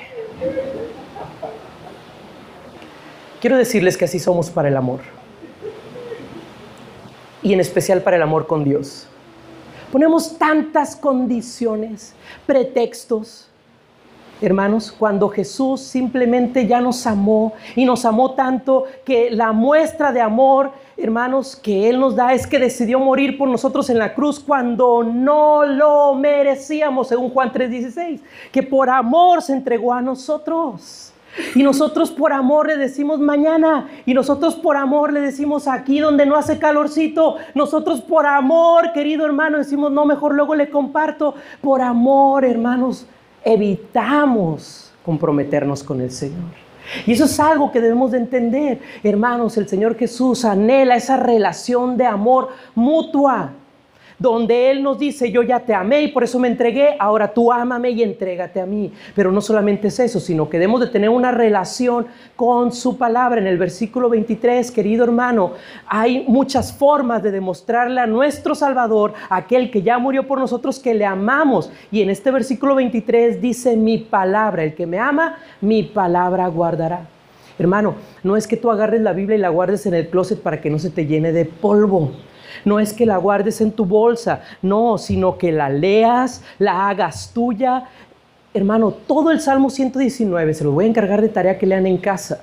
Quiero 3.41 3.57
decirles 3.57 3.97
que 3.97 4.07
así 4.07 4.19
somos 4.19 4.51
para 4.51 4.67
el 4.67 4.77
amor. 4.77 4.99
Y 7.41 7.53
en 7.53 7.61
especial 7.61 8.03
para 8.03 8.17
el 8.17 8.23
amor 8.23 8.49
con 8.49 8.65
Dios. 8.65 9.07
Ponemos 9.95 10.37
tantas 10.39 10.97
condiciones, 10.97 12.17
pretextos. 12.47 13.49
Hermanos, 14.41 14.91
cuando 14.91 15.29
Jesús 15.29 15.83
simplemente 15.83 16.67
ya 16.67 16.81
nos 16.81 17.07
amó 17.07 17.53
y 17.77 17.85
nos 17.85 18.05
amó 18.05 18.33
tanto 18.33 18.87
que 19.05 19.31
la 19.31 19.53
muestra 19.53 20.11
de 20.11 20.21
amor, 20.21 20.73
hermanos, 20.97 21.55
que 21.55 21.89
Él 21.89 22.01
nos 22.01 22.17
da 22.17 22.33
es 22.33 22.45
que 22.45 22.59
decidió 22.59 22.99
morir 22.99 23.39
por 23.39 23.49
nosotros 23.49 23.89
en 23.89 24.01
la 24.01 24.15
cruz 24.15 24.41
cuando 24.41 25.05
no 25.05 25.65
lo 25.65 26.17
merecíamos, 26.17 27.07
según 27.07 27.31
Juan 27.31 27.53
3:16, 27.53 28.21
que 28.51 28.65
por 28.65 28.91
amor 28.91 29.43
se 29.43 29.53
entregó 29.53 29.93
a 29.93 30.03
nosotros. 30.03 31.14
Y 31.55 31.63
nosotros 31.63 32.11
por 32.11 32.33
amor 32.33 32.69
le 32.69 32.77
decimos 32.77 33.21
mañana. 33.21 33.89
Y 34.07 34.15
nosotros 34.15 34.55
por 34.55 34.77
amor 34.77 35.13
le 35.13 35.21
decimos 35.21 35.69
aquí 35.69 36.01
donde 36.01 36.27
no 36.27 36.37
hace 36.37 36.59
calorcito. 36.59 37.37
Nosotros 37.55 38.01
por 38.01 38.27
amor, 38.27 38.93
querido 38.93 39.27
hermano, 39.27 39.59
decimos 39.59 39.91
no, 39.93 40.05
mejor 40.05 40.35
luego 40.35 40.55
le 40.55 40.71
comparto. 40.71 41.35
Por 41.61 41.83
amor, 41.83 42.45
hermanos, 42.45 43.07
evitamos 43.45 44.93
comprometernos 45.05 45.83
con 45.83 46.01
el 46.01 46.11
Señor. 46.11 46.65
Y 47.07 47.13
eso 47.13 47.25
es 47.25 47.41
algo 47.41 47.73
que 47.73 47.81
debemos 47.81 48.13
de 48.13 48.19
entender. 48.19 48.81
Hermanos, 49.03 49.57
el 49.57 49.69
Señor 49.69 49.97
Jesús 49.97 50.45
anhela 50.45 50.97
esa 50.97 51.17
relación 51.17 51.97
de 51.97 52.07
amor 52.07 52.49
mutua 52.75 53.53
donde 54.19 54.71
Él 54.71 54.83
nos 54.83 54.99
dice, 54.99 55.31
yo 55.31 55.43
ya 55.43 55.61
te 55.61 55.75
amé 55.75 56.03
y 56.03 56.09
por 56.09 56.25
eso 56.25 56.39
me 56.39 56.49
entregué, 56.49 56.97
ahora 56.99 57.33
tú 57.33 57.53
ámame 57.53 57.91
y 57.91 58.03
entrégate 58.03 58.61
a 58.61 58.67
mí. 58.67 58.93
Pero 59.15 59.33
no 59.33 59.41
solamente 59.41 59.89
es 59.89 59.99
eso, 59.99 60.21
sino 60.21 60.49
que 60.49 60.59
debemos 60.59 60.81
de 60.81 60.89
tener 60.89 61.11
una 61.11 61.33
relación 61.33 62.07
con 62.37 62.73
su 62.73 62.97
palabra. 62.97 63.41
En 63.41 63.47
el 63.47 63.59
versículo 63.59 64.09
23, 64.09 64.71
querido 64.71 65.05
hermano, 65.05 65.53
hay 65.87 66.25
muchas 66.29 66.73
formas 66.73 67.23
de 67.23 67.31
demostrarle 67.31 68.01
a 68.01 68.07
nuestro 68.07 68.55
Salvador, 68.55 69.15
aquel 69.29 69.71
que 69.71 69.83
ya 69.83 69.99
murió 69.99 70.27
por 70.27 70.39
nosotros, 70.39 70.79
que 70.79 70.95
le 70.95 71.07
amamos. 71.07 71.71
Y 71.91 72.03
en 72.03 72.11
este 72.11 72.31
versículo 72.31 72.75
23 72.75 73.41
dice, 73.41 73.77
mi 73.77 73.99
palabra, 73.99 74.65
el 74.65 74.75
que 74.75 74.87
me 74.87 74.99
ama, 74.99 75.37
mi 75.61 75.83
palabra 75.83 76.47
guardará. 76.49 77.09
Hermano, 77.59 77.95
no 78.25 78.37
es 78.37 78.49
que 78.49 78.57
tú 78.57 78.71
agarres 78.71 79.01
la 79.01 79.13
Biblia 79.13 79.37
y 79.37 79.41
la 79.41 79.49
guardes 79.49 79.87
en 79.87 79.95
el 79.95 80.09
closet 80.09 80.41
para 80.41 80.61
que 80.61 80.71
no 80.71 80.79
se 80.79 80.91
te 80.91 81.07
llene 81.07 81.33
de 81.33 81.45
polvo. 81.45 82.11
No 82.65 82.81
es 82.81 82.93
que 82.93 83.07
la 83.07 83.17
guardes 83.17 83.61
en 83.61 83.73
tu 83.73 83.85
bolsa, 83.85 84.43
no, 84.63 84.99
sino 84.99 85.39
que 85.39 85.53
la 85.53 85.69
leas, 85.69 86.43
la 86.59 86.89
hagas 86.89 87.31
tuya. 87.35 87.85
Hermano, 88.53 88.93
todo 88.93 89.31
el 89.31 89.41
Salmo 89.41 89.71
119 89.71 90.55
se 90.55 90.65
lo 90.65 90.73
voy 90.73 90.85
a 90.85 90.89
encargar 90.89 91.21
de 91.21 91.29
tarea 91.29 91.59
que 91.59 91.67
lean 91.67 91.87
en 91.87 91.99
casa. 91.99 92.41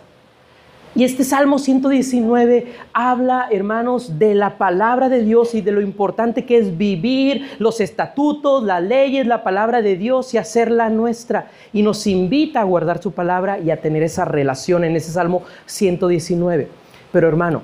Y 0.94 1.06
este 1.06 1.24
Salmo 1.24 1.58
119 1.58 2.74
habla, 2.92 3.48
hermanos, 3.50 4.20
de 4.20 4.36
la 4.36 4.58
palabra 4.58 5.08
de 5.08 5.24
Dios 5.24 5.56
y 5.56 5.62
de 5.62 5.72
lo 5.72 5.80
importante 5.80 6.46
que 6.46 6.58
es 6.58 6.78
vivir 6.78 7.48
los 7.60 7.80
estatutos, 7.80 8.64
las 8.64 8.84
leyes, 8.84 9.26
la 9.26 9.42
palabra 9.42 9.82
de 9.82 9.96
Dios 9.96 10.34
y 10.34 10.38
hacerla 10.38 10.90
nuestra. 10.90 11.50
Y 11.72 11.82
nos 11.82 12.08
invita 12.08 12.60
a 12.60 12.66
guardar 12.66 13.02
su 13.02 13.14
palabra 13.14 13.58
y 13.58 13.72
a 13.72 13.80
tener 13.80 14.04
esa 14.04 14.26
relación 14.26 14.84
en 14.84 14.98
ese 14.98 15.12
Salmo 15.12 15.44
119. 15.66 16.68
Pero 17.14 17.28
hermano, 17.30 17.62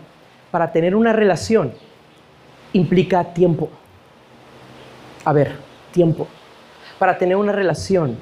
para 0.49 0.71
tener 0.71 0.95
una 0.95 1.11
relación 1.11 1.73
implica 2.77 3.33
tiempo. 3.33 3.69
A 5.25 5.33
ver, 5.33 5.57
tiempo. 5.91 6.27
Para 6.99 7.17
tener 7.17 7.35
una 7.35 7.51
relación 7.51 8.17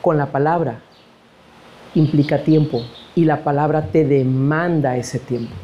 con 0.00 0.16
la 0.16 0.26
palabra 0.26 0.80
implica 1.94 2.42
tiempo 2.42 2.82
y 3.14 3.24
la 3.24 3.44
palabra 3.44 3.86
te 3.86 4.04
demanda 4.04 4.96
ese 4.96 5.18
tiempo. 5.18 5.54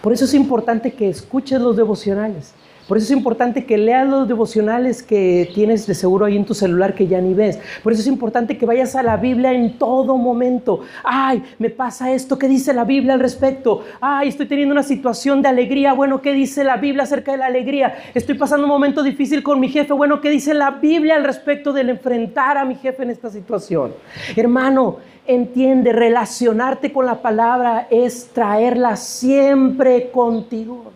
Por 0.00 0.12
eso 0.12 0.24
es 0.24 0.34
importante 0.34 0.94
que 0.94 1.08
escuches 1.08 1.60
los 1.60 1.76
devocionales. 1.76 2.54
Por 2.90 2.98
eso 2.98 3.04
es 3.04 3.16
importante 3.16 3.66
que 3.66 3.78
leas 3.78 4.08
los 4.08 4.26
devocionales 4.26 5.04
que 5.04 5.48
tienes 5.54 5.86
de 5.86 5.94
seguro 5.94 6.26
ahí 6.26 6.34
en 6.34 6.44
tu 6.44 6.54
celular 6.54 6.92
que 6.92 7.06
ya 7.06 7.20
ni 7.20 7.34
ves. 7.34 7.56
Por 7.84 7.92
eso 7.92 8.02
es 8.02 8.08
importante 8.08 8.58
que 8.58 8.66
vayas 8.66 8.96
a 8.96 9.04
la 9.04 9.16
Biblia 9.16 9.52
en 9.52 9.78
todo 9.78 10.18
momento. 10.18 10.80
Ay, 11.04 11.40
me 11.60 11.70
pasa 11.70 12.10
esto, 12.10 12.36
¿qué 12.36 12.48
dice 12.48 12.74
la 12.74 12.82
Biblia 12.82 13.14
al 13.14 13.20
respecto? 13.20 13.84
Ay, 14.00 14.26
estoy 14.26 14.46
teniendo 14.46 14.72
una 14.72 14.82
situación 14.82 15.40
de 15.40 15.46
alegría. 15.46 15.92
Bueno, 15.92 16.20
¿qué 16.20 16.32
dice 16.32 16.64
la 16.64 16.78
Biblia 16.78 17.04
acerca 17.04 17.30
de 17.30 17.38
la 17.38 17.46
alegría? 17.46 17.94
Estoy 18.12 18.34
pasando 18.34 18.64
un 18.64 18.72
momento 18.72 19.04
difícil 19.04 19.44
con 19.44 19.60
mi 19.60 19.68
jefe. 19.68 19.92
Bueno, 19.92 20.20
¿qué 20.20 20.28
dice 20.28 20.52
la 20.52 20.72
Biblia 20.72 21.14
al 21.14 21.22
respecto 21.22 21.72
del 21.72 21.90
enfrentar 21.90 22.58
a 22.58 22.64
mi 22.64 22.74
jefe 22.74 23.04
en 23.04 23.10
esta 23.10 23.30
situación? 23.30 23.92
Hermano, 24.34 24.96
entiende, 25.28 25.92
relacionarte 25.92 26.92
con 26.92 27.06
la 27.06 27.22
palabra 27.22 27.86
es 27.88 28.30
traerla 28.32 28.96
siempre 28.96 30.10
contigo. 30.10 30.90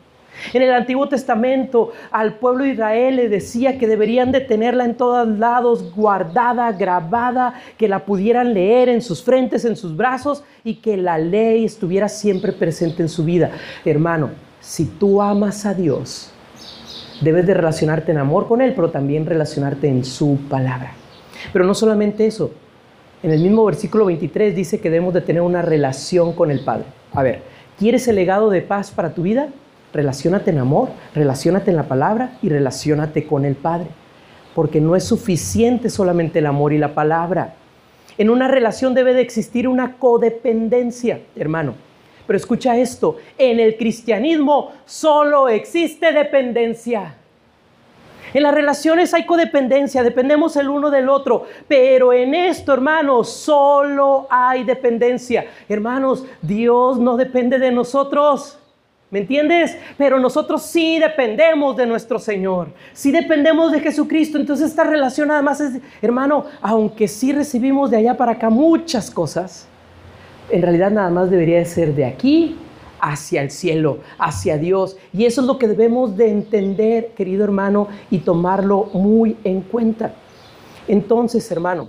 En 0.53 0.63
el 0.63 0.73
Antiguo 0.73 1.09
Testamento 1.09 1.93
al 2.11 2.35
pueblo 2.35 2.65
de 2.65 2.71
Israel 2.71 3.17
le 3.17 3.29
decía 3.29 3.79
que 3.79 3.87
deberían 3.87 4.33
de 4.33 4.41
tenerla 4.41 4.85
en 4.85 4.97
todos 4.97 5.27
lados, 5.27 5.95
guardada, 5.95 6.73
grabada, 6.73 7.55
que 7.77 7.89
la 7.89 8.05
pudieran 8.05 8.55
leer 8.55 8.89
en 8.89 9.03
sus 9.03 9.23
frentes, 9.23 9.65
en 9.65 9.77
sus 9.77 9.97
brazos 9.97 10.45
y 10.65 10.77
que 10.77 10.97
la 10.97 11.19
ley 11.19 11.65
estuviera 11.65 12.09
siempre 12.09 12.53
presente 12.53 13.03
en 13.03 13.09
su 13.09 13.25
vida. 13.25 13.51
Hermano, 13.85 14.31
si 14.61 14.87
tú 14.87 15.21
amas 15.21 15.67
a 15.67 15.75
Dios, 15.75 16.33
debes 17.21 17.47
de 17.47 17.55
relacionarte 17.55 18.13
en 18.13 18.19
amor 18.19 18.49
con 18.49 18.61
Él, 18.61 18.73
pero 18.75 18.91
también 18.91 19.27
relacionarte 19.27 19.89
en 19.89 20.05
su 20.05 20.39
palabra. 20.49 20.93
Pero 21.53 21.65
no 21.65 21.75
solamente 21.75 22.27
eso. 22.27 22.51
En 23.23 23.31
el 23.31 23.41
mismo 23.41 23.65
versículo 23.65 24.05
23 24.07 24.55
dice 24.55 24.81
que 24.81 24.91
debemos 24.91 25.15
de 25.15 25.23
tener 25.23 25.43
una 25.43 25.63
relación 25.63 26.35
con 26.35 26.51
el 26.51 26.61
Padre. 26.61 26.85
A 27.13 27.23
ver, 27.23 27.43
¿quieres 27.79 28.07
el 28.09 28.17
legado 28.17 28.51
de 28.51 28.61
paz 28.61 28.91
para 28.91 29.15
tu 29.15 29.23
vida? 29.23 29.49
Relaciónate 29.95 30.51
en 30.51 30.59
amor, 30.59 30.89
relaciónate 31.15 31.71
en 31.71 31.77
la 31.77 31.85
palabra 31.85 32.37
y 32.43 32.49
relaciónate 32.49 33.29
con 33.29 33.45
el 33.45 33.55
Padre. 33.55 33.87
Porque 34.53 34.81
no 34.81 34.97
es 34.97 35.05
suficiente 35.05 35.89
solamente 35.89 36.41
el 36.41 36.47
amor 36.47 36.73
y 36.73 36.79
la 36.79 36.95
palabra. 36.95 37.55
En 38.19 38.29
una 38.29 38.49
relación 38.49 38.93
debe 38.93 39.15
de 39.15 39.21
existir 39.21 39.69
una 39.69 39.97
codependencia, 39.97 41.21
hermano. 41.37 41.75
Pero 42.27 42.37
escucha 42.37 42.77
esto, 42.77 43.19
en 43.39 43.61
el 43.61 43.77
cristianismo 43.77 44.73
solo 44.85 45.49
existe 45.49 46.13
dependencia. 46.13 47.15
En 48.33 48.43
las 48.43 48.55
relaciones 48.55 49.15
hay 49.15 49.27
codependencia, 49.27 50.03
dependemos 50.03 50.57
el 50.57 50.69
uno 50.69 50.91
del 50.91 51.09
otro, 51.09 51.45
pero 51.69 52.13
en 52.13 52.35
esto, 52.35 52.73
hermanos, 52.73 53.31
solo 53.31 54.27
hay 54.29 54.65
dependencia. 54.65 55.47
Hermanos, 55.69 56.25
Dios 56.43 56.99
no 56.99 57.17
depende 57.17 57.61
de 57.61 57.71
nosotros. 57.71 58.59
¿Me 59.15 59.21
entiendes? 59.21 59.79
Pero 59.97 60.19
nosotros 60.19 60.65
sí 60.65 60.99
dependemos 60.99 61.77
de 61.77 61.87
nuestro 61.87 62.19
Señor, 62.19 62.73
sí 62.93 63.13
dependemos 63.13 63.71
de 63.71 63.79
Jesucristo. 63.79 64.39
Entonces 64.39 64.71
esta 64.71 64.83
relación 64.83 65.31
además 65.31 65.61
es, 65.61 65.81
hermano, 66.03 66.47
aunque 66.61 67.07
sí 67.07 67.33
recibimos 67.33 67.93
de 67.93 67.99
allá 67.99 68.17
para 68.17 68.33
acá 68.33 68.51
muchas 68.51 69.13
cosas, 69.13 69.69
en 70.51 70.63
realidad 70.63 70.91
nada 70.91 71.11
más 71.11 71.31
debería 71.31 71.59
de 71.59 71.65
ser 71.65 71.95
de 71.95 72.07
aquí 72.07 72.57
hacia 72.99 73.43
el 73.43 73.53
cielo, 73.53 74.01
hacia 74.19 74.59
Dios. 74.59 74.97
Y 75.13 75.27
eso 75.27 75.43
es 75.43 75.47
lo 75.47 75.59
que 75.59 75.69
debemos 75.69 76.17
de 76.17 76.31
entender, 76.33 77.13
querido 77.15 77.45
hermano, 77.45 77.87
y 78.11 78.19
tomarlo 78.19 78.87
muy 78.95 79.37
en 79.45 79.61
cuenta. 79.61 80.13
Entonces, 80.89 81.49
hermano, 81.53 81.87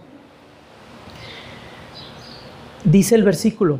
dice 2.84 3.15
el 3.15 3.24
versículo, 3.24 3.79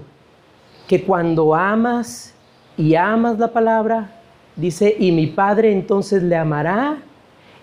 que 0.88 1.04
cuando 1.04 1.54
amas 1.54 2.35
y 2.77 2.96
amas 2.96 3.39
la 3.39 3.51
palabra, 3.51 4.12
dice, 4.55 4.96
y 5.00 5.12
mi 5.12 5.27
Padre 5.27 5.72
entonces 5.72 6.24
le 6.24 6.36
amará 6.36 6.98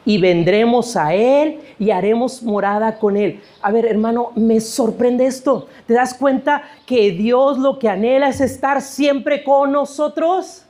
y 0.05 0.19
vendremos 0.19 0.97
a 0.97 1.15
Él 1.15 1.61
y 1.79 1.91
haremos 1.91 2.43
morada 2.43 2.99
con 2.99 3.17
Él. 3.17 3.41
A 3.61 3.71
ver, 3.71 3.87
hermano, 3.87 4.33
me 4.35 4.61
sorprende 4.61 5.27
esto. 5.27 5.69
¿Te 5.87 5.95
das 5.95 6.15
cuenta 6.15 6.63
que 6.87 7.13
Dios 7.13 7.59
lo 7.59 7.79
que 7.79 7.89
anhela 7.89 8.29
es 8.29 8.41
estar 8.41 8.81
siempre 8.81 9.45
con 9.45 9.73
nosotros? 9.73 10.65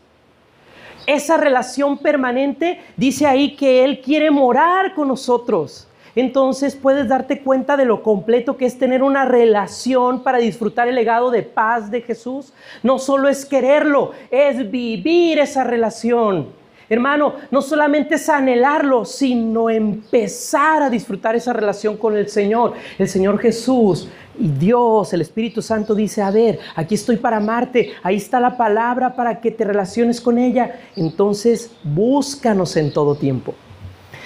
Esa 1.06 1.36
relación 1.36 1.98
permanente 1.98 2.80
dice 2.96 3.26
ahí 3.26 3.56
que 3.56 3.84
Él 3.84 4.00
quiere 4.00 4.30
morar 4.30 4.94
con 4.94 5.08
nosotros 5.08 5.88
entonces 6.14 6.76
puedes 6.76 7.08
darte 7.08 7.40
cuenta 7.40 7.76
de 7.76 7.84
lo 7.84 8.02
completo 8.02 8.56
que 8.56 8.66
es 8.66 8.78
tener 8.78 9.02
una 9.02 9.24
relación 9.24 10.22
para 10.22 10.38
disfrutar 10.38 10.88
el 10.88 10.94
legado 10.94 11.30
de 11.30 11.42
paz 11.42 11.90
de 11.90 12.02
Jesús. 12.02 12.52
No 12.82 12.98
solo 12.98 13.28
es 13.28 13.46
quererlo, 13.46 14.12
es 14.30 14.70
vivir 14.70 15.38
esa 15.38 15.64
relación. 15.64 16.48
Hermano, 16.88 17.36
no 17.50 17.62
solamente 17.62 18.16
es 18.16 18.28
anhelarlo, 18.28 19.06
sino 19.06 19.70
empezar 19.70 20.82
a 20.82 20.90
disfrutar 20.90 21.34
esa 21.34 21.54
relación 21.54 21.96
con 21.96 22.16
el 22.18 22.28
Señor. 22.28 22.74
El 22.98 23.08
Señor 23.08 23.38
Jesús 23.38 24.08
y 24.38 24.48
Dios, 24.48 25.10
el 25.14 25.22
Espíritu 25.22 25.62
Santo 25.62 25.94
dice, 25.94 26.20
a 26.20 26.30
ver, 26.30 26.58
aquí 26.74 26.96
estoy 26.96 27.16
para 27.16 27.38
amarte, 27.38 27.92
ahí 28.02 28.16
está 28.16 28.40
la 28.40 28.58
palabra 28.58 29.16
para 29.16 29.40
que 29.40 29.50
te 29.50 29.64
relaciones 29.64 30.20
con 30.20 30.36
ella. 30.36 30.80
Entonces, 30.94 31.70
búscanos 31.82 32.76
en 32.76 32.92
todo 32.92 33.14
tiempo. 33.14 33.54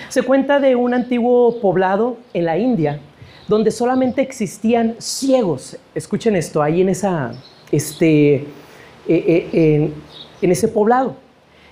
Se 0.09 0.23
cuenta 0.23 0.61
de 0.61 0.77
un 0.77 0.95
antiguo 0.95 1.61
poblado 1.61 2.17
en 2.33 2.45
la 2.45 2.59
India 2.59 3.01
donde 3.49 3.71
solamente 3.71 4.23
existían 4.23 4.97
ciegos. 4.99 5.77
Escuchen 5.95 6.37
esto, 6.37 6.63
ahí 6.63 6.87
este, 7.71 8.35
eh, 8.35 8.45
eh, 9.09 9.93
en 10.43 10.51
ese 10.51 10.69
poblado. 10.69 11.17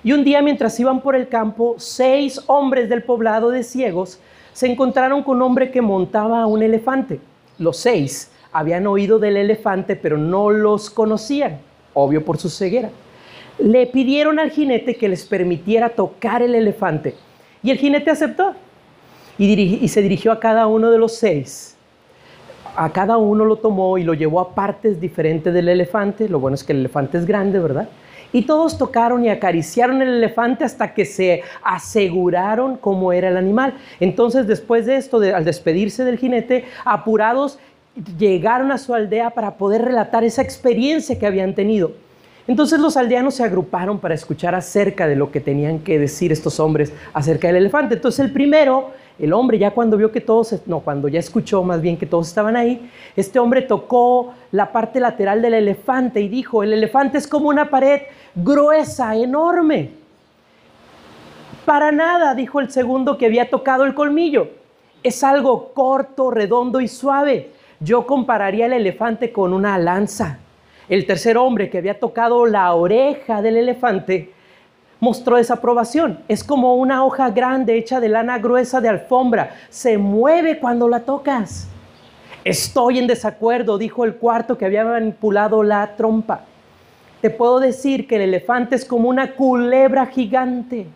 Y 0.03 0.13
un 0.13 0.25
día 0.25 0.43
mientras 0.43 0.79
iban 0.79 1.01
por 1.01 1.17
el 1.17 1.29
campo, 1.29 1.75
seis 1.79 2.41
hombres 2.47 2.89
del 2.89 3.03
poblado 3.03 3.51
de 3.51 3.63
ciegos 3.63 4.21
se 4.53 4.71
encontraron 4.71 5.23
con 5.23 5.37
un 5.37 5.43
hombre 5.43 5.71
que 5.71 5.83
montaba 5.83 6.47
un 6.47 6.63
elefante. 6.63 7.21
Los 7.59 7.79
seis 7.79 8.31
habían 8.53 8.87
oído 8.87 9.19
del 9.19 9.37
elefante, 9.37 9.97
pero 9.97 10.17
no 10.19 10.51
los 10.51 10.91
conocían, 10.91 11.59
obvio 11.93 12.25
por 12.25 12.39
su 12.39 12.49
ceguera. 12.49 12.91
Le 13.59 13.87
pidieron 13.87 14.39
al 14.39 14.51
jinete 14.51 14.97
que 14.97 15.09
les 15.09 15.25
permitiera 15.25 15.89
tocar 15.89 16.43
el 16.43 16.55
elefante 16.55 17.15
y 17.65 17.71
el 17.71 17.79
jinete 17.79 18.11
aceptó 18.11 18.55
y, 19.39 19.89
se 19.89 20.03
dirigió 20.03 20.31
a 20.31 20.39
cada 20.39 20.67
uno 20.67 20.91
de 20.91 20.99
los 20.99 21.17
seis. 21.17 21.77
A 22.77 22.93
cada 22.93 23.17
uno 23.17 23.45
lo 23.45 23.57
tomó 23.57 23.97
y 23.99 24.05
lo 24.05 24.15
llevó 24.15 24.39
a 24.41 24.55
partes 24.55 25.01
diferentes 25.01 25.53
del 25.53 25.69
elefante. 25.69 26.29
Lo 26.29 26.39
bueno 26.39 26.57
es 26.57 26.63
que 26.63 26.73
el 26.73 26.81
elefante 26.81 27.19
es 27.19 27.25
grande, 27.25 27.59
¿verdad? 27.59 27.89
Y 28.33 28.43
todos 28.43 28.77
tocaron 28.77 29.25
y 29.25 29.31
acariciaron 29.31 30.03
el 30.03 30.09
elefante 30.09 30.65
hasta 30.65 30.93
que 30.93 31.07
se 31.07 31.43
aseguraron 31.63 32.77
cómo 32.77 33.13
era 33.13 33.29
el 33.29 33.37
animal. 33.37 33.75
Entonces, 33.99 34.47
después 34.47 34.87
de 34.87 34.97
esto, 34.97 35.19
al 35.19 35.45
despedirse 35.45 36.05
del 36.05 36.19
jinete, 36.19 36.67
apurados, 36.85 37.59
llegaron 38.19 38.73
a 38.73 38.79
su 38.79 38.93
aldea 38.93 39.31
para 39.31 39.57
poder 39.57 39.83
relatar 39.83 40.23
esa 40.23 40.43
experiencia 40.43 41.19
que 41.19 41.27
habían 41.27 41.55
tenido. 41.55 41.93
Entonces 42.47 42.79
los 42.79 42.97
aldeanos 42.97 43.37
se 43.37 43.45
agruparon 43.45 43.99
para 43.99 44.15
escuchar 44.15 44.55
acerca 44.55 45.07
de 45.07 45.17
lo 45.17 45.31
que 45.31 45.41
tenían 45.41 45.79
que 45.79 45.99
decir 45.99 46.31
estos 46.31 46.61
hombres 46.61 46.93
acerca 47.13 47.49
del 47.49 47.57
elefante. 47.57 47.95
Entonces 47.95 48.21
el 48.21 48.33
primero 48.33 48.93
el 49.19 49.33
hombre 49.33 49.59
ya 49.59 49.71
cuando 49.71 49.97
vio 49.97 50.11
que 50.11 50.21
todos, 50.21 50.55
no, 50.67 50.81
cuando 50.81 51.07
ya 51.07 51.21
escuchó 51.21 51.63
más 51.63 51.81
bien 51.81 51.97
que 51.97 52.07
todos 52.07 52.27
estaban 52.27 52.57
ahí, 52.57 52.91
este 53.15 53.39
hombre 53.39 53.63
tocó 53.63 54.35
la 54.51 54.73
parte 54.73 54.99
lateral 54.99 55.41
del 55.41 55.55
elefante 55.55 56.21
y 56.21 56.29
dijo, 56.29 56.65
el 56.65 56.73
elefante 56.73 57.19
es 57.19 57.29
como 57.29 57.49
una 57.49 57.71
pared 57.71 58.03
gruesa, 58.35 59.15
enorme. 59.15 59.91
Para 61.65 61.93
nada, 61.93 62.35
dijo 62.35 62.61
el 62.61 62.71
segundo 62.71 63.17
que 63.17 63.27
había 63.27 63.49
tocado 63.49 63.85
el 63.85 63.95
colmillo. 63.95 64.49
Es 65.03 65.23
algo 65.23 65.73
corto, 65.73 66.31
redondo 66.31 66.81
y 66.81 66.89
suave. 66.89 67.53
Yo 67.79 68.07
compararía 68.07 68.67
el 68.67 68.73
elefante 68.73 69.31
con 69.33 69.53
una 69.53 69.79
lanza. 69.79 70.41
El 70.89 71.07
tercer 71.07 71.39
hombre 71.39 71.71
que 71.71 71.79
había 71.79 71.99
tocado 71.99 72.45
la 72.47 72.73
oreja 72.75 73.41
del 73.41 73.57
elefante 73.57 74.33
mostró 75.01 75.37
desaprobación. 75.37 76.21
Es 76.29 76.45
como 76.45 76.77
una 76.77 77.05
hoja 77.05 77.31
grande 77.31 77.77
hecha 77.77 78.01
de 78.01 78.09
lana 78.09 78.39
gruesa 78.39 78.81
de 78.81 78.89
alfombra. 78.89 79.55
Se 79.71 79.97
mueve 79.97 80.59
cuando 80.59 80.89
la 80.89 81.01
tocas. 81.01 81.69
Estoy 82.45 82.99
en 82.99 83.07
desacuerdo, 83.07 83.79
dijo 83.79 84.05
el 84.05 84.17
cuarto 84.17 84.59
que 84.59 84.67
había 84.67 84.85
manipulado 84.85 85.63
la 85.63 85.97
trompa. 85.97 86.43
Te 87.23 87.31
puedo 87.31 87.59
decir 87.59 88.07
que 88.07 88.17
el 88.17 88.23
elefante 88.23 88.77
es 88.77 88.85
como 88.85 89.09
una 89.09 89.33
culebra 89.33 90.05
gigante. 90.07 90.87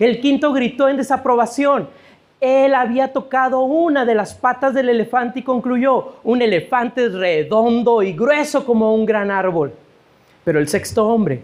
El 0.00 0.20
quinto 0.20 0.52
gritó 0.52 0.88
en 0.88 0.96
desaprobación. 0.96 1.88
Él 2.40 2.74
había 2.74 3.12
tocado 3.12 3.60
una 3.62 4.04
de 4.04 4.14
las 4.14 4.34
patas 4.34 4.72
del 4.72 4.88
elefante 4.88 5.40
y 5.40 5.42
concluyó, 5.42 6.14
un 6.24 6.40
elefante 6.40 7.08
redondo 7.08 8.02
y 8.02 8.14
grueso 8.14 8.64
como 8.64 8.94
un 8.94 9.04
gran 9.04 9.30
árbol. 9.30 9.72
Pero 10.44 10.58
el 10.58 10.68
sexto 10.68 11.06
hombre 11.06 11.42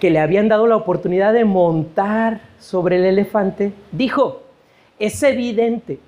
que 0.00 0.10
le 0.10 0.18
habían 0.18 0.48
dado 0.48 0.66
la 0.66 0.76
oportunidad 0.76 1.32
de 1.32 1.44
montar 1.44 2.40
sobre 2.58 2.96
el 2.96 3.04
elefante, 3.04 3.72
dijo, 3.92 4.42
es 4.98 5.22
evidente 5.22 5.98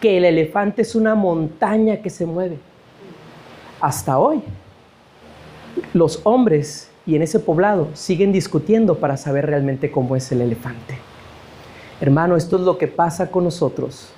que 0.00 0.16
el 0.16 0.24
elefante 0.24 0.82
es 0.82 0.94
una 0.94 1.14
montaña 1.14 1.96
que 2.02 2.08
se 2.08 2.24
mueve. 2.24 2.58
Hasta 3.80 4.18
hoy, 4.18 4.42
los 5.92 6.20
hombres 6.24 6.90
y 7.04 7.16
en 7.16 7.22
ese 7.22 7.40
poblado 7.40 7.88
siguen 7.94 8.30
discutiendo 8.30 8.98
para 8.98 9.16
saber 9.16 9.46
realmente 9.46 9.90
cómo 9.90 10.14
es 10.16 10.30
el 10.30 10.40
elefante. 10.42 11.09
Hermano, 12.00 12.36
esto 12.36 12.56
es 12.56 12.62
lo 12.62 12.78
que 12.78 12.88
pasa 12.88 13.30
con 13.30 13.44
nosotros 13.44 14.12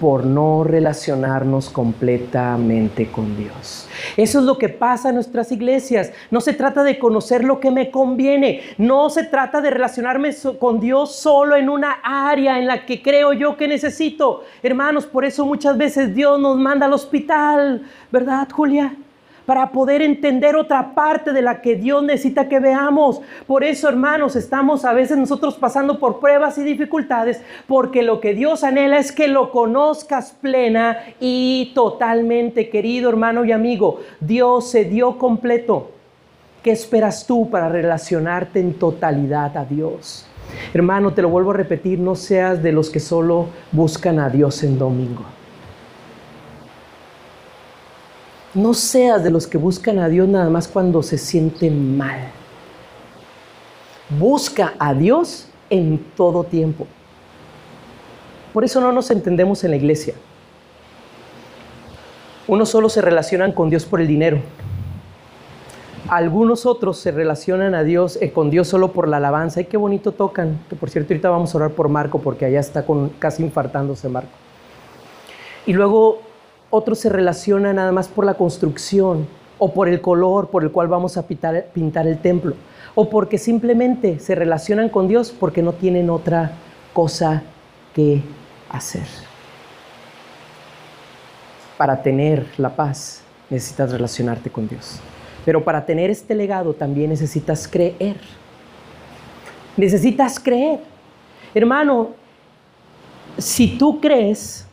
por 0.00 0.24
no 0.24 0.64
relacionarnos 0.64 1.70
completamente 1.70 3.10
con 3.10 3.36
Dios. 3.36 3.86
Eso 4.16 4.40
es 4.40 4.44
lo 4.44 4.58
que 4.58 4.68
pasa 4.68 5.10
en 5.10 5.14
nuestras 5.14 5.52
iglesias. 5.52 6.12
No 6.30 6.40
se 6.40 6.52
trata 6.52 6.82
de 6.82 6.98
conocer 6.98 7.44
lo 7.44 7.60
que 7.60 7.70
me 7.70 7.90
conviene. 7.90 8.62
No 8.76 9.08
se 9.10 9.24
trata 9.24 9.60
de 9.60 9.70
relacionarme 9.70 10.34
con 10.58 10.80
Dios 10.80 11.14
solo 11.14 11.56
en 11.56 11.68
una 11.68 11.98
área 12.02 12.58
en 12.58 12.66
la 12.66 12.86
que 12.86 13.02
creo 13.02 13.32
yo 13.32 13.56
que 13.56 13.68
necesito. 13.68 14.42
Hermanos, 14.62 15.06
por 15.06 15.24
eso 15.24 15.46
muchas 15.46 15.76
veces 15.76 16.14
Dios 16.14 16.40
nos 16.40 16.58
manda 16.58 16.86
al 16.86 16.92
hospital, 16.92 17.82
¿verdad, 18.10 18.48
Julia? 18.50 18.96
Para 19.46 19.70
poder 19.70 20.02
entender 20.02 20.56
otra 20.56 20.94
parte 20.94 21.32
de 21.32 21.42
la 21.42 21.60
que 21.60 21.76
Dios 21.76 22.02
necesita 22.02 22.48
que 22.48 22.60
veamos. 22.60 23.20
Por 23.46 23.64
eso, 23.64 23.88
hermanos, 23.88 24.36
estamos 24.36 24.84
a 24.84 24.92
veces 24.92 25.18
nosotros 25.18 25.54
pasando 25.56 25.98
por 25.98 26.20
pruebas 26.20 26.58
y 26.58 26.62
dificultades, 26.62 27.42
porque 27.66 28.02
lo 28.02 28.20
que 28.20 28.34
Dios 28.34 28.64
anhela 28.64 28.98
es 28.98 29.12
que 29.12 29.28
lo 29.28 29.50
conozcas 29.50 30.36
plena 30.40 30.98
y 31.20 31.72
totalmente, 31.74 32.68
querido 32.70 33.10
hermano 33.10 33.44
y 33.44 33.52
amigo. 33.52 34.00
Dios 34.20 34.70
se 34.70 34.84
dio 34.84 35.18
completo. 35.18 35.90
¿Qué 36.62 36.70
esperas 36.70 37.26
tú 37.26 37.50
para 37.50 37.68
relacionarte 37.68 38.58
en 38.60 38.74
totalidad 38.74 39.56
a 39.56 39.64
Dios? 39.66 40.26
Hermano, 40.72 41.12
te 41.12 41.22
lo 41.22 41.28
vuelvo 41.28 41.50
a 41.50 41.54
repetir, 41.54 41.98
no 41.98 42.14
seas 42.14 42.62
de 42.62 42.72
los 42.72 42.90
que 42.90 43.00
solo 43.00 43.48
buscan 43.72 44.18
a 44.18 44.30
Dios 44.30 44.62
en 44.62 44.78
domingo. 44.78 45.24
No 48.54 48.72
seas 48.72 49.24
de 49.24 49.30
los 49.30 49.46
que 49.46 49.58
buscan 49.58 49.98
a 49.98 50.08
Dios 50.08 50.28
nada 50.28 50.48
más 50.48 50.68
cuando 50.68 51.02
se 51.02 51.18
sienten 51.18 51.96
mal. 51.96 52.30
Busca 54.18 54.74
a 54.78 54.94
Dios 54.94 55.48
en 55.70 55.98
todo 56.16 56.44
tiempo. 56.44 56.86
Por 58.52 58.64
eso 58.64 58.80
no 58.80 58.92
nos 58.92 59.10
entendemos 59.10 59.64
en 59.64 59.70
la 59.70 59.76
iglesia. 59.76 60.14
Unos 62.46 62.68
solo 62.68 62.88
se 62.88 63.00
relacionan 63.00 63.50
con 63.50 63.70
Dios 63.70 63.84
por 63.84 64.00
el 64.00 64.06
dinero. 64.06 64.38
Algunos 66.08 66.66
otros 66.66 66.98
se 66.98 67.10
relacionan 67.10 67.74
a 67.74 67.82
Dios, 67.82 68.18
eh, 68.20 68.30
con 68.30 68.50
Dios 68.50 68.68
solo 68.68 68.92
por 68.92 69.08
la 69.08 69.16
alabanza. 69.16 69.62
Y 69.62 69.64
qué 69.64 69.76
bonito 69.76 70.12
tocan. 70.12 70.60
Que 70.68 70.76
por 70.76 70.90
cierto, 70.90 71.12
ahorita 71.12 71.30
vamos 71.30 71.52
a 71.54 71.58
orar 71.58 71.70
por 71.72 71.88
Marco 71.88 72.20
porque 72.20 72.44
allá 72.44 72.60
está 72.60 72.86
con, 72.86 73.08
casi 73.18 73.42
infartándose 73.42 74.08
Marco. 74.08 74.30
Y 75.66 75.72
luego 75.72 76.20
otros 76.74 76.98
se 76.98 77.08
relacionan 77.08 77.76
nada 77.76 77.92
más 77.92 78.08
por 78.08 78.26
la 78.26 78.34
construcción 78.34 79.28
o 79.58 79.72
por 79.72 79.88
el 79.88 80.00
color 80.00 80.48
por 80.48 80.64
el 80.64 80.72
cual 80.72 80.88
vamos 80.88 81.16
a 81.16 81.26
pintar, 81.26 81.66
pintar 81.72 82.08
el 82.08 82.18
templo 82.18 82.56
o 82.96 83.08
porque 83.08 83.38
simplemente 83.38 84.18
se 84.18 84.34
relacionan 84.34 84.88
con 84.88 85.06
Dios 85.06 85.30
porque 85.30 85.62
no 85.62 85.72
tienen 85.74 86.10
otra 86.10 86.50
cosa 86.92 87.44
que 87.94 88.22
hacer. 88.70 89.06
Para 91.78 92.02
tener 92.02 92.44
la 92.58 92.74
paz 92.74 93.22
necesitas 93.50 93.92
relacionarte 93.92 94.50
con 94.50 94.66
Dios. 94.66 94.98
Pero 95.44 95.62
para 95.62 95.86
tener 95.86 96.10
este 96.10 96.34
legado 96.34 96.74
también 96.74 97.10
necesitas 97.10 97.68
creer. 97.68 98.16
Necesitas 99.76 100.40
creer. 100.40 100.80
Hermano, 101.54 102.10
si 103.38 103.78
tú 103.78 104.00
crees, 104.00 104.66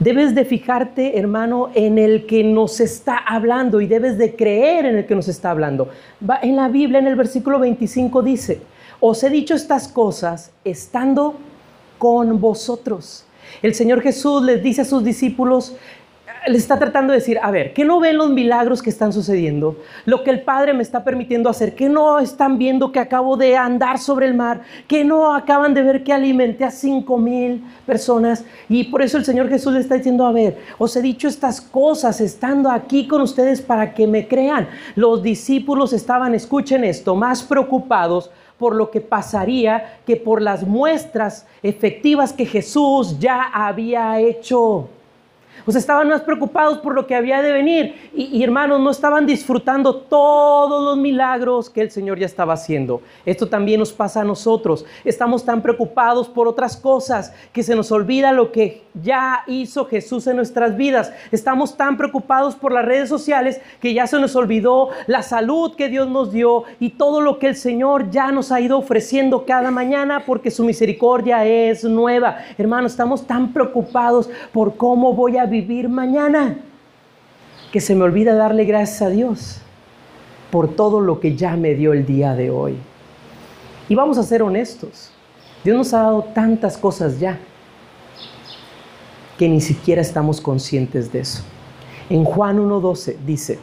Debes 0.00 0.34
de 0.34 0.44
fijarte, 0.44 1.18
hermano, 1.18 1.70
en 1.74 1.98
el 1.98 2.26
que 2.26 2.42
nos 2.42 2.80
está 2.80 3.16
hablando 3.16 3.80
y 3.80 3.86
debes 3.86 4.18
de 4.18 4.34
creer 4.34 4.86
en 4.86 4.96
el 4.96 5.06
que 5.06 5.14
nos 5.14 5.28
está 5.28 5.52
hablando. 5.52 5.88
En 6.42 6.56
la 6.56 6.68
Biblia, 6.68 6.98
en 6.98 7.06
el 7.06 7.14
versículo 7.14 7.60
25 7.60 8.22
dice, 8.22 8.60
os 8.98 9.22
he 9.22 9.30
dicho 9.30 9.54
estas 9.54 9.86
cosas 9.86 10.50
estando 10.64 11.36
con 11.98 12.40
vosotros. 12.40 13.24
El 13.62 13.74
Señor 13.74 14.00
Jesús 14.00 14.42
les 14.42 14.62
dice 14.62 14.82
a 14.82 14.84
sus 14.84 15.04
discípulos, 15.04 15.76
le 16.46 16.58
está 16.58 16.78
tratando 16.78 17.12
de 17.12 17.20
decir, 17.20 17.38
a 17.42 17.50
ver, 17.50 17.72
¿qué 17.72 17.84
no 17.84 18.00
ven 18.00 18.18
los 18.18 18.30
milagros 18.30 18.82
que 18.82 18.90
están 18.90 19.12
sucediendo? 19.12 19.78
Lo 20.04 20.22
que 20.22 20.30
el 20.30 20.42
Padre 20.42 20.74
me 20.74 20.82
está 20.82 21.02
permitiendo 21.02 21.48
hacer, 21.48 21.74
¿qué 21.74 21.88
no 21.88 22.18
están 22.18 22.58
viendo 22.58 22.92
que 22.92 23.00
acabo 23.00 23.36
de 23.36 23.56
andar 23.56 23.98
sobre 23.98 24.26
el 24.26 24.34
mar? 24.34 24.62
¿Qué 24.86 25.04
no 25.04 25.34
acaban 25.34 25.72
de 25.72 25.82
ver 25.82 26.04
que 26.04 26.12
alimenté 26.12 26.64
a 26.64 26.70
cinco 26.70 27.16
mil 27.16 27.64
personas? 27.86 28.44
Y 28.68 28.84
por 28.84 29.02
eso 29.02 29.16
el 29.16 29.24
Señor 29.24 29.48
Jesús 29.48 29.72
le 29.72 29.80
está 29.80 29.94
diciendo, 29.94 30.26
a 30.26 30.32
ver, 30.32 30.58
os 30.78 30.94
he 30.96 31.02
dicho 31.02 31.28
estas 31.28 31.60
cosas 31.60 32.20
estando 32.20 32.70
aquí 32.70 33.06
con 33.08 33.22
ustedes 33.22 33.62
para 33.62 33.94
que 33.94 34.06
me 34.06 34.28
crean. 34.28 34.68
Los 34.96 35.22
discípulos 35.22 35.92
estaban, 35.92 36.34
escuchen 36.34 36.84
esto, 36.84 37.14
más 37.14 37.42
preocupados 37.42 38.30
por 38.58 38.76
lo 38.76 38.90
que 38.90 39.00
pasaría 39.00 39.98
que 40.06 40.16
por 40.16 40.40
las 40.40 40.64
muestras 40.64 41.46
efectivas 41.62 42.32
que 42.32 42.46
Jesús 42.46 43.18
ya 43.18 43.50
había 43.52 44.20
hecho 44.20 44.88
pues 45.64 45.76
estaban 45.76 46.08
más 46.08 46.22
preocupados 46.22 46.78
por 46.78 46.94
lo 46.94 47.06
que 47.06 47.14
había 47.14 47.40
de 47.42 47.52
venir. 47.52 48.10
Y, 48.14 48.42
hermanos, 48.42 48.80
no 48.80 48.90
estaban 48.90 49.26
disfrutando 49.26 49.96
todos 49.96 50.84
los 50.84 50.96
milagros 50.98 51.70
que 51.70 51.80
el 51.80 51.90
Señor 51.90 52.18
ya 52.18 52.26
estaba 52.26 52.52
haciendo. 52.52 53.00
Esto 53.24 53.48
también 53.48 53.80
nos 53.80 53.92
pasa 53.92 54.20
a 54.20 54.24
nosotros. 54.24 54.84
Estamos 55.04 55.44
tan 55.44 55.62
preocupados 55.62 56.28
por 56.28 56.48
otras 56.48 56.76
cosas 56.76 57.32
que 57.52 57.62
se 57.62 57.74
nos 57.74 57.90
olvida 57.90 58.32
lo 58.32 58.52
que 58.52 58.82
ya 59.02 59.42
hizo 59.46 59.86
Jesús 59.86 60.26
en 60.26 60.36
nuestras 60.36 60.76
vidas. 60.76 61.12
Estamos 61.32 61.76
tan 61.76 61.96
preocupados 61.96 62.54
por 62.54 62.70
las 62.70 62.84
redes 62.84 63.08
sociales 63.08 63.60
que 63.80 63.94
ya 63.94 64.06
se 64.06 64.20
nos 64.20 64.36
olvidó 64.36 64.90
la 65.06 65.22
salud 65.22 65.74
que 65.74 65.88
Dios 65.88 66.08
nos 66.08 66.30
dio 66.30 66.64
y 66.78 66.90
todo 66.90 67.20
lo 67.20 67.38
que 67.38 67.48
el 67.48 67.56
Señor 67.56 68.10
ya 68.10 68.30
nos 68.30 68.52
ha 68.52 68.60
ido 68.60 68.78
ofreciendo 68.78 69.46
cada 69.46 69.70
mañana 69.70 70.24
porque 70.26 70.50
su 70.50 70.62
misericordia 70.64 71.44
es 71.44 71.84
nueva. 71.84 72.38
Hermanos, 72.58 72.92
estamos 72.92 73.26
tan 73.26 73.52
preocupados 73.52 74.28
por 74.52 74.76
cómo 74.76 75.14
voy 75.14 75.38
a 75.38 75.46
vivir 75.46 75.53
mañana, 75.88 76.58
que 77.72 77.80
se 77.80 77.94
me 77.94 78.04
olvida 78.04 78.34
darle 78.34 78.64
gracias 78.64 79.02
a 79.02 79.08
Dios 79.08 79.58
por 80.50 80.74
todo 80.74 81.00
lo 81.00 81.20
que 81.20 81.36
ya 81.36 81.56
me 81.56 81.74
dio 81.74 81.92
el 81.92 82.06
día 82.06 82.34
de 82.34 82.50
hoy. 82.50 82.76
Y 83.88 83.94
vamos 83.94 84.18
a 84.18 84.22
ser 84.22 84.42
honestos, 84.42 85.10
Dios 85.64 85.76
nos 85.76 85.94
ha 85.94 86.02
dado 86.02 86.22
tantas 86.34 86.76
cosas 86.76 87.18
ya 87.18 87.38
que 89.38 89.48
ni 89.48 89.60
siquiera 89.60 90.00
estamos 90.02 90.40
conscientes 90.40 91.12
de 91.12 91.20
eso. 91.20 91.42
En 92.08 92.24
Juan 92.24 92.58
1.12 92.58 93.16
dice, 93.26 93.58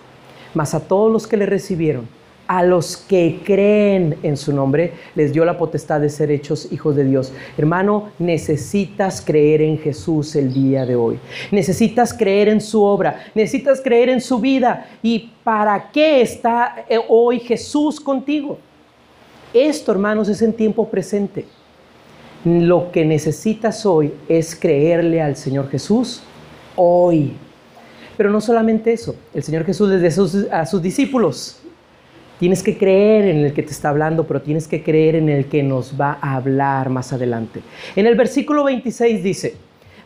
mas 0.54 0.73
a 0.73 0.80
todos 0.82 1.12
los 1.12 1.27
que 1.27 1.38
le 1.38 1.45
recibieron, 1.45 2.08
a 2.52 2.64
los 2.64 2.98
que 2.98 3.40
creen 3.46 4.18
en 4.24 4.36
su 4.36 4.52
nombre, 4.52 4.92
les 5.16 5.32
dio 5.32 5.46
la 5.46 5.58
potestad 5.58 6.02
de 6.02 6.10
ser 6.10 6.30
hechos 6.32 6.70
hijos 6.70 6.98
de 6.98 7.06
Dios. 7.06 7.32
Hermano, 7.58 8.12
necesitas 8.20 9.22
creer 9.22 9.62
en 9.62 9.78
Jesús 9.78 10.36
el 10.36 10.54
día 10.54 10.86
de 10.86 10.98
hoy. 10.98 11.18
Necesitas 11.50 12.14
creer 12.14 12.50
en 12.50 12.60
su 12.60 12.84
obra, 12.84 13.24
necesitas 13.34 13.80
creer 13.80 14.10
en 14.10 14.20
su 14.20 14.38
vida. 14.40 14.86
¿Y 15.02 15.32
para 15.46 15.92
qué 15.94 16.20
está 16.20 16.86
eh, 16.90 17.00
hoy 17.08 17.40
Jesús 17.40 18.02
contigo? 18.02 18.58
Esto, 19.54 19.94
hermanos, 19.94 20.28
es 20.28 20.42
en 20.42 20.52
tiempo 20.52 20.90
presente. 20.90 21.46
Lo 22.44 22.92
que 22.92 23.06
necesitas 23.06 23.86
hoy 23.86 24.14
es 24.28 24.58
creerle 24.58 25.22
al 25.22 25.38
Señor 25.38 25.70
Jesús 25.70 26.22
hoy. 26.76 27.32
Pero 28.18 28.30
no 28.30 28.42
solamente 28.42 28.92
eso, 28.92 29.16
el 29.34 29.42
Señor 29.42 29.64
Jesús 29.64 29.88
les 29.88 30.02
dice 30.02 30.50
a 30.52 30.66
sus 30.66 30.82
discípulos, 30.82 31.61
Tienes 32.41 32.63
que 32.63 32.75
creer 32.75 33.25
en 33.25 33.45
el 33.45 33.54
que 33.54 33.62
te 33.62 33.69
está 33.69 33.89
hablando, 33.89 34.25
pero 34.25 34.41
tienes 34.41 34.67
que 34.67 34.82
creer 34.82 35.13
en 35.13 35.30
el 35.30 35.45
que 35.45 35.62
nos 35.62 35.93
va 35.93 36.17
a 36.19 36.38
hablar 36.38 36.89
más 36.89 37.13
adelante. 37.13 37.62
En 37.95 38.08
el 38.08 38.15
versículo 38.15 38.63
26 38.63 39.23
dice, 39.23 39.58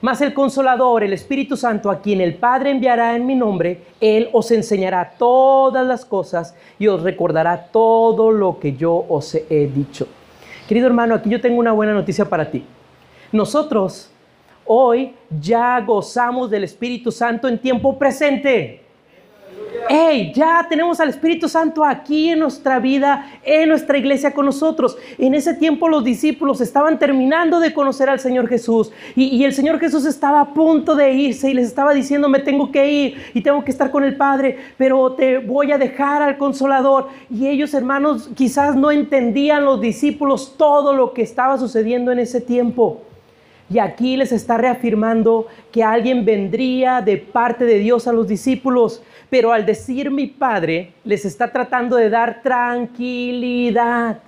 mas 0.02 0.20
el 0.20 0.34
consolador, 0.34 1.06
el 1.06 1.14
Espíritu 1.14 1.56
Santo, 1.56 1.90
a 1.90 2.02
quien 2.02 2.20
el 2.20 2.36
Padre 2.36 2.72
enviará 2.72 3.16
en 3.16 3.26
mi 3.26 3.36
nombre, 3.36 3.84
Él 4.02 4.28
os 4.34 4.52
enseñará 4.52 5.14
todas 5.18 5.88
las 5.88 6.04
cosas 6.04 6.54
y 6.78 6.88
os 6.88 7.04
recordará 7.04 7.68
todo 7.72 8.34
lo 8.34 8.60
que 8.60 8.74
yo 8.74 9.06
os 9.08 9.34
he 9.34 9.72
dicho. 9.74 10.06
Querido 10.68 10.88
hermano, 10.88 11.16
aquí 11.16 11.30
yo 11.30 11.40
tengo 11.40 11.58
una 11.58 11.72
buena 11.72 11.94
noticia 11.94 12.26
para 12.26 12.52
ti. 12.52 12.66
Nosotros 13.32 14.12
hoy 14.66 15.14
ya 15.40 15.80
gozamos 15.80 16.50
del 16.50 16.66
Espíritu 16.66 17.14
Santo 17.14 17.48
en 17.48 17.60
tiempo 17.60 17.98
presente 17.98 18.85
hey, 19.90 20.32
ya 20.36 20.66
tenemos 20.68 21.00
al 21.00 21.10
Espíritu 21.10 21.48
Santo 21.48 21.84
aquí 21.84 22.30
en 22.30 22.40
nuestra 22.40 22.80
vida, 22.80 23.30
en 23.44 23.70
nuestra 23.70 23.98
iglesia 23.98 24.34
con 24.34 24.46
nosotros. 24.46 24.98
En 25.18 25.34
ese 25.34 25.54
tiempo 25.54 25.90
los 25.90 26.04
discípulos 26.04 26.62
estaban 26.62 27.00
terminando 27.00 27.60
de 27.60 27.74
conocer 27.74 28.10
al 28.10 28.20
Señor 28.20 28.48
Jesús 28.48 28.92
y, 29.16 29.44
el 29.44 29.54
Señor 29.54 29.80
Jesús 29.80 30.06
estaba 30.06 30.42
a 30.42 30.54
punto 30.54 30.96
de 30.96 31.12
irse 31.12 31.50
y 31.50 31.54
les 31.54 31.68
estaba 31.68 31.94
diciendo, 31.94 32.30
me 32.30 32.40
tengo 32.40 32.72
que 32.72 32.90
ir 32.90 33.24
y 33.34 33.42
tengo 33.42 33.64
que 33.64 33.72
estar 33.72 33.92
con 33.92 34.04
el 34.04 34.16
Padre, 34.16 34.58
pero 34.78 35.14
te 35.14 35.38
voy 35.38 35.72
a 35.72 35.78
dejar 35.78 36.22
al 36.22 36.38
consolador. 36.38 37.10
Y 37.30 37.48
ellos, 37.48 37.74
hermanos, 37.74 38.30
quizás 38.36 38.76
no 38.76 38.92
entendían 38.92 39.66
los 39.66 39.82
discípulos 39.82 40.56
todo 40.58 40.94
lo 40.94 41.14
que 41.14 41.22
estaba 41.22 41.58
sucediendo 41.58 42.12
en 42.12 42.20
ese 42.20 42.42
tiempo. 42.42 43.02
Y 43.70 43.80
aquí 43.80 44.16
les 44.16 44.32
está 44.32 44.58
reafirmando 44.58 45.48
que 45.72 45.84
alguien 45.84 46.24
vendría 46.24 47.02
de 47.02 47.18
parte 47.18 47.66
de 47.66 47.80
Dios 47.80 48.08
a 48.08 48.14
los 48.14 48.28
discípulos 48.28 49.02
pero 49.36 49.52
al 49.52 49.66
decir 49.66 50.10
mi 50.10 50.28
Padre, 50.28 50.94
les 51.04 51.26
está 51.26 51.52
tratando 51.52 51.98
de 51.98 52.10
dar 52.10 52.42
tranquilidad. 52.42 54.20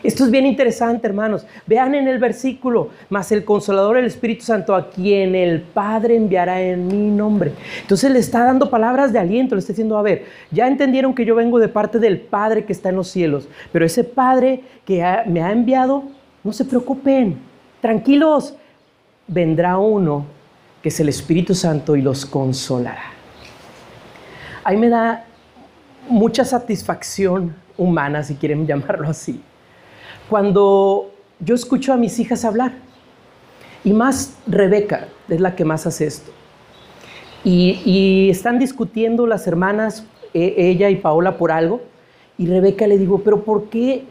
Esto 0.00 0.24
es 0.26 0.30
bien 0.30 0.46
interesante, 0.46 1.08
hermanos. 1.08 1.44
Vean 1.66 1.96
en 1.96 2.06
el 2.06 2.20
versículo, 2.20 2.90
más 3.10 3.32
el 3.32 3.44
consolador, 3.44 3.96
el 3.96 4.04
Espíritu 4.04 4.44
Santo, 4.44 4.76
a 4.76 4.90
quien 4.90 5.34
el 5.34 5.60
Padre 5.60 6.14
enviará 6.14 6.62
en 6.62 6.86
mi 6.86 7.10
nombre. 7.10 7.50
Entonces 7.80 8.12
le 8.12 8.20
está 8.20 8.44
dando 8.44 8.70
palabras 8.70 9.12
de 9.12 9.18
aliento, 9.18 9.56
le 9.56 9.58
está 9.58 9.72
diciendo, 9.72 9.98
a 9.98 10.02
ver, 10.02 10.26
ya 10.52 10.68
entendieron 10.68 11.16
que 11.16 11.24
yo 11.24 11.34
vengo 11.34 11.58
de 11.58 11.66
parte 11.66 11.98
del 11.98 12.20
Padre 12.20 12.64
que 12.64 12.72
está 12.72 12.90
en 12.90 12.94
los 12.94 13.08
cielos, 13.08 13.48
pero 13.72 13.84
ese 13.84 14.04
Padre 14.04 14.62
que 14.84 15.04
me 15.26 15.42
ha 15.42 15.50
enviado, 15.50 16.04
no 16.44 16.52
se 16.52 16.64
preocupen, 16.64 17.38
tranquilos, 17.80 18.54
vendrá 19.26 19.78
uno 19.78 20.26
que 20.80 20.90
es 20.90 21.00
el 21.00 21.08
Espíritu 21.08 21.56
Santo 21.56 21.96
y 21.96 22.02
los 22.02 22.24
consolará 22.24 23.17
a 24.68 24.72
mí 24.72 24.76
me 24.76 24.90
da 24.90 25.24
mucha 26.10 26.44
satisfacción 26.44 27.56
humana, 27.78 28.22
si 28.22 28.34
quieren 28.34 28.66
llamarlo 28.66 29.08
así, 29.08 29.40
cuando 30.28 31.10
yo 31.40 31.54
escucho 31.54 31.94
a 31.94 31.96
mis 31.96 32.18
hijas 32.18 32.44
hablar. 32.44 32.72
Y 33.82 33.94
más 33.94 34.36
Rebeca 34.46 35.08
es 35.26 35.40
la 35.40 35.56
que 35.56 35.64
más 35.64 35.86
hace 35.86 36.06
esto. 36.06 36.32
Y, 37.44 38.28
están 38.28 38.58
discutiendo 38.58 39.26
las 39.26 39.46
hermanas, 39.46 40.04
e, 40.34 40.54
ella 40.58 40.90
y 40.90 40.96
Paola, 40.96 41.38
por 41.38 41.50
algo. 41.50 41.80
Y 42.36 42.46
Rebeca 42.46 42.86
le 42.86 42.98
digo, 42.98 43.22
pero 43.24 43.44
¿por 43.44 43.70
qué, 43.70 44.04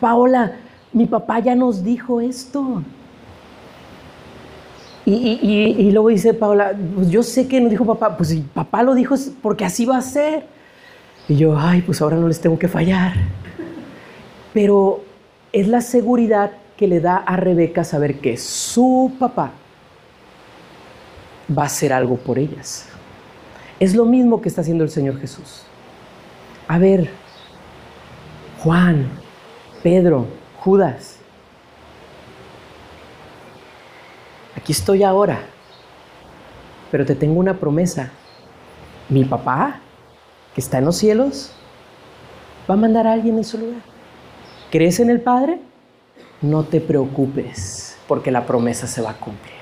Paola, 0.00 0.52
mi 0.94 1.04
papá 1.04 1.40
ya 1.40 1.54
nos 1.54 1.84
dijo 1.84 2.22
esto? 2.22 2.82
Y, 5.08 5.90
luego 5.92 6.08
dice 6.08 6.34
Paula, 6.34 6.72
pues 6.96 7.10
yo 7.10 7.22
sé 7.22 7.46
que 7.46 7.60
no 7.60 7.68
dijo 7.68 7.84
papá, 7.84 8.16
pues 8.16 8.30
si 8.30 8.40
papá 8.40 8.82
lo 8.82 8.92
dijo 8.92 9.14
es 9.14 9.32
porque 9.40 9.64
así 9.64 9.86
va 9.86 9.98
a 9.98 10.02
ser. 10.02 10.46
Y 11.28 11.36
yo, 11.36 11.56
ay, 11.56 11.82
pues 11.82 12.02
ahora 12.02 12.16
no 12.16 12.26
les 12.26 12.40
tengo 12.40 12.58
que 12.58 12.66
fallar. 12.66 13.14
Pero 14.52 15.04
es 15.52 15.68
la 15.68 15.80
seguridad 15.80 16.50
que 16.76 16.88
le 16.88 17.00
da 17.00 17.18
a 17.18 17.36
Rebeca 17.36 17.84
saber 17.84 18.18
que 18.18 18.36
su 18.36 19.12
papá 19.16 19.52
va 21.56 21.62
a 21.62 21.66
hacer 21.66 21.92
algo 21.92 22.16
por 22.16 22.38
ellas. 22.38 22.88
Es 23.78 23.94
lo 23.94 24.06
mismo 24.06 24.40
que 24.40 24.48
está 24.48 24.62
haciendo 24.62 24.82
el 24.82 24.90
Señor 24.90 25.20
Jesús. 25.20 25.62
A 26.66 26.78
ver, 26.78 27.10
Juan, 28.64 29.08
Pedro, 29.84 30.26
Judas, 30.58 31.15
aquí 34.56 34.72
estoy 34.72 35.02
ahora, 35.02 35.40
pero 36.90 37.04
te 37.04 37.14
tengo 37.14 37.38
una 37.38 37.54
promesa. 37.54 38.10
Mi 39.08 39.24
papá, 39.24 39.80
que 40.54 40.60
está 40.60 40.78
en 40.78 40.86
los 40.86 40.96
cielos, 40.96 41.52
va 42.68 42.74
a 42.74 42.76
mandar 42.76 43.06
a 43.06 43.12
alguien 43.12 43.36
en 43.36 43.44
su 43.44 43.58
lugar. 43.58 43.80
¿Crees 44.70 44.98
en 44.98 45.10
el 45.10 45.20
Padre? 45.20 45.60
No 46.42 46.64
te 46.64 46.80
preocupes, 46.80 47.96
porque 48.08 48.30
la 48.30 48.46
promesa 48.46 48.86
se 48.86 49.00
va 49.00 49.10
a 49.10 49.18
cumplir. 49.18 49.54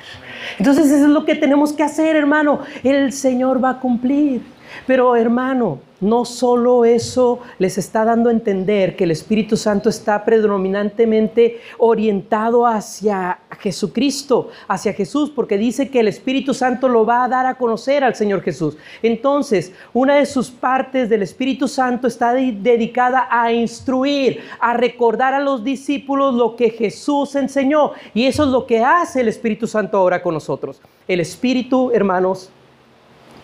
Entonces 0.59 0.87
eso 0.87 1.05
es 1.05 1.11
lo 1.11 1.25
que 1.25 1.35
tenemos 1.35 1.73
que 1.73 1.83
hacer, 1.83 2.17
hermano. 2.17 2.61
El 2.83 3.13
Señor 3.13 3.63
va 3.63 3.71
a 3.71 3.81
cumplir. 3.81 4.43
Pero 4.87 5.15
hermano, 5.17 5.81
no 6.05 6.27
solo 6.27 6.85
eso 6.85 7.39
les 7.59 7.79
está 7.79 8.05
dando 8.05 8.29
a 8.29 8.33
entender 8.33 8.95
que 8.95 9.05
el 9.05 9.11
Espíritu 9.11 9.57
Santo 9.57 9.89
está 9.89 10.23
predominantemente 10.23 11.61
orientado 11.79 12.67
hacia 12.67 13.39
Jesucristo, 13.59 14.51
hacia 14.69 14.93
Jesús, 14.93 15.31
porque 15.31 15.57
dice 15.57 15.89
que 15.89 16.01
el 16.01 16.09
Espíritu 16.09 16.53
Santo 16.53 16.89
lo 16.89 17.07
va 17.07 17.25
a 17.25 17.29
dar 17.29 17.47
a 17.47 17.55
conocer 17.57 18.05
al 18.05 18.15
Señor 18.15 18.43
Jesús. 18.43 18.77
Entonces, 19.03 19.73
una 19.95 20.17
de 20.17 20.27
sus 20.27 20.51
partes 20.51 21.09
del 21.09 21.23
Espíritu 21.23 21.69
Santo 21.69 22.07
está 22.07 22.35
dedicada 22.35 23.27
a 23.31 23.51
instruir, 23.51 24.41
a 24.61 24.75
recordar 24.75 25.33
a 25.33 25.41
los 25.41 25.65
discípulos 25.65 26.35
lo 26.35 26.55
que 26.55 26.69
Jesús 26.69 27.35
enseñó. 27.35 27.93
Y 28.13 28.27
eso 28.27 28.45
es 28.45 28.51
lo 28.51 28.67
que 28.67 28.85
hace 28.85 29.23
el 29.23 29.29
Espíritu 29.29 29.67
Santo 29.67 29.97
ahora 29.97 30.23
con 30.23 30.35
nosotros. 30.35 30.83
El 31.09 31.21
Espíritu, 31.21 31.91
hermanos, 31.95 32.51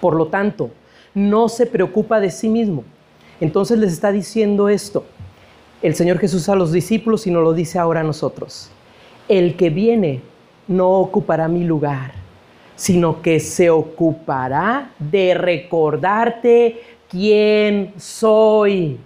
por 0.00 0.14
lo 0.14 0.26
tanto, 0.26 0.70
no 1.14 1.48
se 1.48 1.66
preocupa 1.66 2.20
de 2.20 2.30
sí 2.30 2.48
mismo. 2.48 2.84
Entonces 3.40 3.78
les 3.78 3.92
está 3.92 4.12
diciendo 4.12 4.68
esto, 4.68 5.04
el 5.82 5.94
Señor 5.94 6.18
Jesús 6.18 6.48
a 6.48 6.54
los 6.54 6.72
discípulos 6.72 7.26
y 7.26 7.30
nos 7.30 7.42
lo 7.42 7.54
dice 7.54 7.78
ahora 7.78 8.00
a 8.00 8.04
nosotros. 8.04 8.70
El 9.28 9.56
que 9.56 9.70
viene 9.70 10.20
no 10.68 10.90
ocupará 11.00 11.48
mi 11.48 11.64
lugar, 11.64 12.12
sino 12.76 13.22
que 13.22 13.40
se 13.40 13.70
ocupará 13.70 14.90
de 14.98 15.34
recordarte 15.34 16.80
quién 17.08 17.94
soy. 17.96 18.98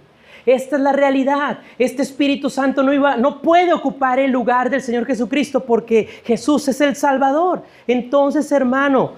Esta 0.45 0.75
es 0.75 0.81
la 0.81 0.91
realidad. 0.91 1.59
Este 1.79 2.03
Espíritu 2.03 2.49
Santo 2.49 2.83
no, 2.83 2.93
iba, 2.93 3.17
no 3.17 3.41
puede 3.41 3.73
ocupar 3.73 4.19
el 4.19 4.31
lugar 4.31 4.69
del 4.69 4.81
Señor 4.81 5.05
Jesucristo 5.05 5.61
porque 5.61 6.07
Jesús 6.23 6.67
es 6.67 6.79
el 6.81 6.95
Salvador. 6.95 7.63
Entonces, 7.87 8.51
hermano, 8.51 9.13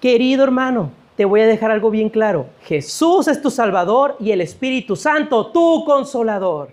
querido 0.00 0.42
hermano, 0.42 0.90
te 1.18 1.24
voy 1.24 1.40
a 1.40 1.48
dejar 1.48 1.72
algo 1.72 1.90
bien 1.90 2.10
claro. 2.10 2.46
Jesús 2.62 3.26
es 3.26 3.42
tu 3.42 3.50
Salvador 3.50 4.14
y 4.20 4.30
el 4.30 4.40
Espíritu 4.40 4.94
Santo 4.94 5.48
tu 5.48 5.84
consolador. 5.84 6.68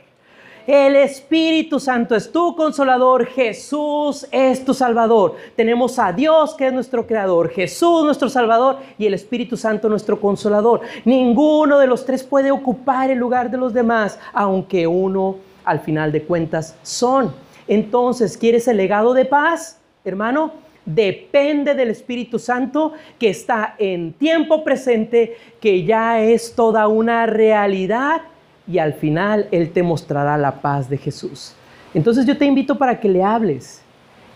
El 0.67 0.95
Espíritu 0.95 1.79
Santo 1.79 2.13
es 2.13 2.31
tu 2.31 2.55
consolador, 2.55 3.25
Jesús 3.25 4.27
es 4.31 4.63
tu 4.63 4.75
Salvador. 4.75 5.35
Tenemos 5.55 5.97
a 5.97 6.13
Dios 6.13 6.53
que 6.53 6.67
es 6.67 6.73
nuestro 6.73 7.07
Creador, 7.07 7.49
Jesús 7.49 8.03
nuestro 8.03 8.29
Salvador 8.29 8.77
y 8.99 9.07
el 9.07 9.15
Espíritu 9.15 9.57
Santo 9.57 9.89
nuestro 9.89 10.21
consolador. 10.21 10.81
Ninguno 11.05 11.79
de 11.79 11.87
los 11.87 12.05
tres 12.05 12.23
puede 12.23 12.51
ocupar 12.51 13.09
el 13.09 13.17
lugar 13.17 13.49
de 13.49 13.57
los 13.57 13.73
demás, 13.73 14.19
aunque 14.31 14.85
uno 14.85 15.37
al 15.63 15.79
final 15.79 16.11
de 16.11 16.21
cuentas 16.21 16.75
son. 16.83 17.33
Entonces, 17.67 18.37
¿quieres 18.37 18.67
el 18.67 18.77
legado 18.77 19.15
de 19.15 19.25
paz, 19.25 19.79
hermano? 20.03 20.64
Depende 20.85 21.73
del 21.73 21.89
Espíritu 21.89 22.37
Santo 22.37 22.93
que 23.17 23.29
está 23.29 23.75
en 23.79 24.13
tiempo 24.13 24.63
presente, 24.63 25.35
que 25.59 25.83
ya 25.83 26.21
es 26.21 26.53
toda 26.53 26.87
una 26.87 27.25
realidad 27.25 28.21
y 28.67 28.77
al 28.77 28.93
final 28.93 29.47
Él 29.51 29.71
te 29.71 29.81
mostrará 29.81 30.37
la 30.37 30.61
paz 30.61 30.89
de 30.89 30.97
Jesús. 30.97 31.55
Entonces 31.93 32.25
yo 32.25 32.37
te 32.37 32.45
invito 32.45 32.77
para 32.77 32.99
que 32.99 33.09
le 33.09 33.23
hables 33.23 33.81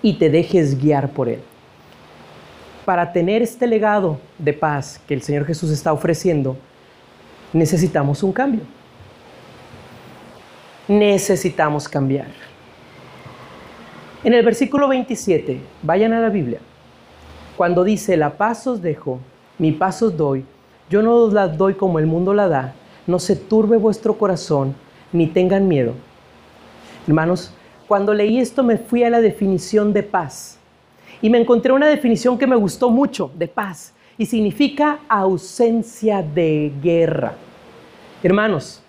y 0.02 0.14
te 0.14 0.30
dejes 0.30 0.80
guiar 0.82 1.10
por 1.10 1.30
Él. 1.30 1.42
Para 2.84 3.12
tener 3.12 3.44
este 3.44 3.68
legado 3.68 4.20
de 4.40 4.54
paz 4.54 5.00
que 5.08 5.14
el 5.14 5.22
Señor 5.22 5.46
Jesús 5.46 5.70
está 5.70 5.94
ofreciendo, 5.94 6.58
necesitamos 7.54 8.24
un 8.24 8.32
cambio. 8.32 8.62
Necesitamos 10.88 11.88
cambiar. 11.88 12.49
En 14.22 14.34
el 14.34 14.44
versículo 14.44 14.90
27, 14.90 15.62
vayan 15.82 16.12
a 16.12 16.20
la 16.20 16.28
Biblia, 16.28 16.60
cuando 17.56 17.86
dice, 17.86 18.18
la 18.18 18.36
paz 18.36 18.68
os 18.68 18.82
dejo, 18.82 19.22
mi 19.58 19.72
paz 19.72 20.02
os 20.02 20.18
doy, 20.18 20.44
yo 20.90 21.02
no 21.02 21.16
os 21.16 21.32
la 21.32 21.48
doy 21.48 21.76
como 21.76 22.00
el 22.00 22.06
mundo 22.06 22.34
la 22.34 22.50
da, 22.50 22.74
no 23.08 23.18
se 23.18 23.38
turbe 23.38 23.78
vuestro 23.78 24.18
corazón, 24.18 24.76
ni 25.14 25.28
tengan 25.28 25.70
miedo. 25.70 25.94
Hermanos, 27.08 27.54
cuando 27.88 28.14
leí 28.14 28.40
esto 28.40 28.62
me 28.62 28.78
fui 28.78 29.06
a 29.06 29.10
la 29.10 29.22
definición 29.22 29.94
de 29.94 30.04
paz 30.04 30.60
y 31.22 31.30
me 31.30 31.40
encontré 31.40 31.72
una 31.72 31.88
definición 31.88 32.38
que 32.38 32.46
me 32.46 32.58
gustó 32.58 32.90
mucho 32.90 33.32
de 33.36 33.48
paz 33.48 33.94
y 34.18 34.26
significa 34.26 35.00
ausencia 35.08 36.22
de 36.22 36.74
guerra. 36.84 37.36
Hermanos, 38.22 38.84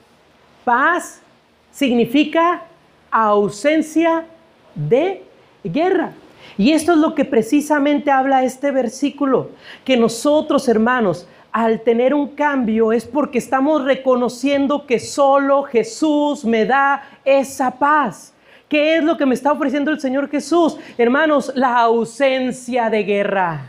paz 0.64 1.22
significa 1.70 2.64
ausencia 3.12 4.26
de 4.74 5.22
guerra. 5.64 6.12
Y 6.56 6.72
esto 6.72 6.92
es 6.92 6.98
lo 6.98 7.14
que 7.14 7.24
precisamente 7.24 8.10
habla 8.10 8.44
este 8.44 8.70
versículo, 8.70 9.50
que 9.84 9.96
nosotros, 9.96 10.68
hermanos, 10.68 11.26
al 11.52 11.80
tener 11.80 12.14
un 12.14 12.28
cambio 12.28 12.92
es 12.92 13.06
porque 13.06 13.38
estamos 13.38 13.84
reconociendo 13.84 14.86
que 14.86 14.98
solo 14.98 15.62
Jesús 15.64 16.44
me 16.44 16.64
da 16.64 17.02
esa 17.24 17.72
paz. 17.72 18.34
¿Qué 18.68 18.96
es 18.96 19.04
lo 19.04 19.16
que 19.16 19.26
me 19.26 19.34
está 19.34 19.50
ofreciendo 19.50 19.90
el 19.90 20.00
Señor 20.00 20.30
Jesús? 20.30 20.76
Hermanos, 20.96 21.50
la 21.56 21.78
ausencia 21.80 22.88
de 22.88 23.02
guerra. 23.02 23.66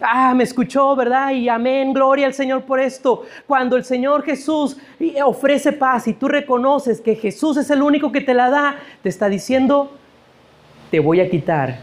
Ah, 0.00 0.34
me 0.34 0.44
escuchó, 0.44 0.96
¿verdad? 0.96 1.32
Y 1.32 1.48
amén, 1.48 1.92
gloria 1.92 2.26
al 2.26 2.34
Señor 2.34 2.62
por 2.62 2.80
esto. 2.80 3.24
Cuando 3.46 3.76
el 3.76 3.84
Señor 3.84 4.22
Jesús 4.22 4.76
ofrece 5.24 5.72
paz 5.72 6.08
y 6.08 6.14
tú 6.14 6.28
reconoces 6.28 7.00
que 7.00 7.14
Jesús 7.14 7.56
es 7.58 7.70
el 7.70 7.82
único 7.82 8.12
que 8.12 8.20
te 8.20 8.34
la 8.34 8.50
da, 8.50 8.76
te 9.02 9.08
está 9.08 9.28
diciendo, 9.28 9.92
te 10.94 11.00
voy 11.00 11.20
a 11.20 11.28
quitar 11.28 11.80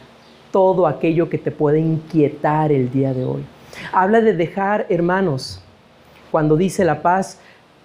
todo 0.54 0.88
aquello 0.88 1.28
que 1.28 1.38
te 1.38 1.52
puede 1.52 1.82
inquietar 1.82 2.72
el 2.72 2.90
día 2.90 3.14
de 3.14 3.26
hoy. 3.26 3.44
Habla 3.92 4.22
de 4.22 4.32
dejar, 4.32 4.86
hermanos, 4.88 5.62
cuando 6.32 6.56
dice 6.56 6.86
la 6.86 7.02
paz, 7.02 7.38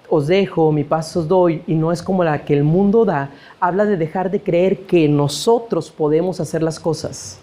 os 0.09 0.29
dejo, 0.29 0.71
mi 0.71 0.85
paz 0.85 1.17
os 1.17 1.27
doy, 1.27 1.65
y 1.67 1.75
no 1.75 1.91
es 1.91 2.01
como 2.01 2.23
la 2.23 2.45
que 2.45 2.55
el 2.55 2.62
mundo 2.62 3.05
da, 3.05 3.31
habla 3.59 3.87
de 3.87 3.97
dejar 3.97 4.31
de 4.31 4.41
creer 4.41 4.83
que 4.83 5.09
nosotros 5.09 5.91
podemos 5.91 6.39
hacer 6.39 6.62
las 6.62 6.79
cosas 6.79 7.41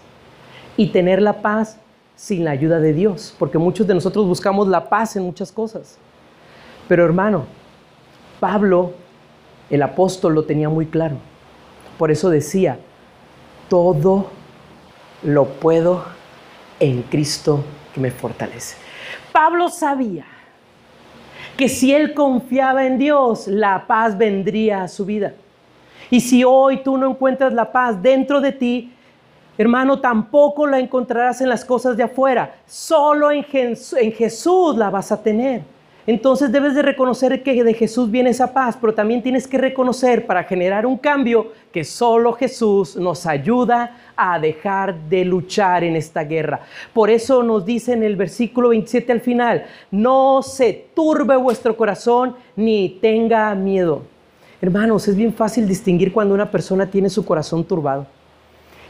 y 0.78 0.86
tener 0.86 1.20
la 1.20 1.42
paz 1.42 1.78
sin 2.16 2.42
la 2.42 2.52
ayuda 2.52 2.80
de 2.80 2.94
Dios, 2.94 3.36
porque 3.38 3.58
muchos 3.58 3.86
de 3.86 3.92
nosotros 3.92 4.26
buscamos 4.26 4.66
la 4.66 4.88
paz 4.88 5.14
en 5.16 5.24
muchas 5.24 5.52
cosas. 5.52 5.98
Pero 6.88 7.04
hermano, 7.04 7.44
Pablo, 8.40 8.92
el 9.68 9.82
apóstol, 9.82 10.34
lo 10.34 10.44
tenía 10.44 10.70
muy 10.70 10.86
claro. 10.86 11.16
Por 11.98 12.10
eso 12.10 12.30
decía, 12.30 12.78
todo 13.68 14.30
lo 15.22 15.46
puedo 15.46 16.04
en 16.80 17.02
Cristo 17.02 17.64
que 17.92 18.00
me 18.00 18.10
fortalece. 18.10 18.76
Pablo 19.32 19.68
sabía 19.68 20.24
que 21.56 21.68
si 21.68 21.94
él 21.94 22.14
confiaba 22.14 22.86
en 22.86 22.98
Dios, 22.98 23.46
la 23.46 23.86
paz 23.86 24.16
vendría 24.18 24.82
a 24.82 24.88
su 24.88 25.04
vida. 25.04 25.34
Y 26.10 26.20
si 26.20 26.44
hoy 26.44 26.82
tú 26.82 26.96
no 26.98 27.10
encuentras 27.10 27.52
la 27.52 27.70
paz 27.72 28.00
dentro 28.00 28.40
de 28.40 28.52
ti, 28.52 28.92
hermano, 29.56 30.00
tampoco 30.00 30.66
la 30.66 30.78
encontrarás 30.78 31.40
en 31.40 31.48
las 31.48 31.64
cosas 31.64 31.96
de 31.96 32.02
afuera. 32.02 32.56
Solo 32.66 33.30
en, 33.30 33.44
Jesús 33.44 34.76
la 34.76 34.90
vas 34.90 35.12
a 35.12 35.22
tener. 35.22 35.62
Entonces 36.06 36.52
debes 36.52 36.74
de 36.74 36.82
reconocer 36.82 37.42
que 37.42 37.64
de 37.64 37.74
Jesús 37.74 38.10
viene 38.10 38.30
esa 38.30 38.52
paz, 38.52 38.76
pero 38.78 38.92
también 38.92 39.22
tienes 39.22 39.48
que 39.48 39.56
reconocer 39.56 40.26
para 40.26 40.44
generar 40.44 40.84
un 40.84 40.98
cambio 40.98 41.52
que 41.72 41.82
solo 41.82 42.34
Jesús 42.34 42.96
nos 42.96 43.24
ayuda 43.24 43.96
a 44.14 44.38
dejar 44.38 44.94
de 45.08 45.24
luchar 45.24 45.82
en 45.82 45.96
esta 45.96 46.24
guerra. 46.24 46.60
Por 46.92 47.08
eso 47.08 47.42
nos 47.42 47.64
dice 47.64 47.94
en 47.94 48.02
el 48.02 48.16
versículo 48.16 48.68
27 48.68 49.12
al 49.12 49.20
final, 49.20 49.64
no 49.90 50.42
se 50.42 50.88
turbe 50.94 51.36
vuestro 51.36 51.74
corazón 51.76 52.36
ni 52.54 52.98
tenga 53.00 53.54
miedo. 53.54 54.02
Hermanos, 54.60 55.08
es 55.08 55.16
bien 55.16 55.32
fácil 55.32 55.66
distinguir 55.66 56.12
cuando 56.12 56.34
una 56.34 56.50
persona 56.50 56.90
tiene 56.90 57.08
su 57.08 57.24
corazón 57.24 57.64
turbado. 57.64 58.06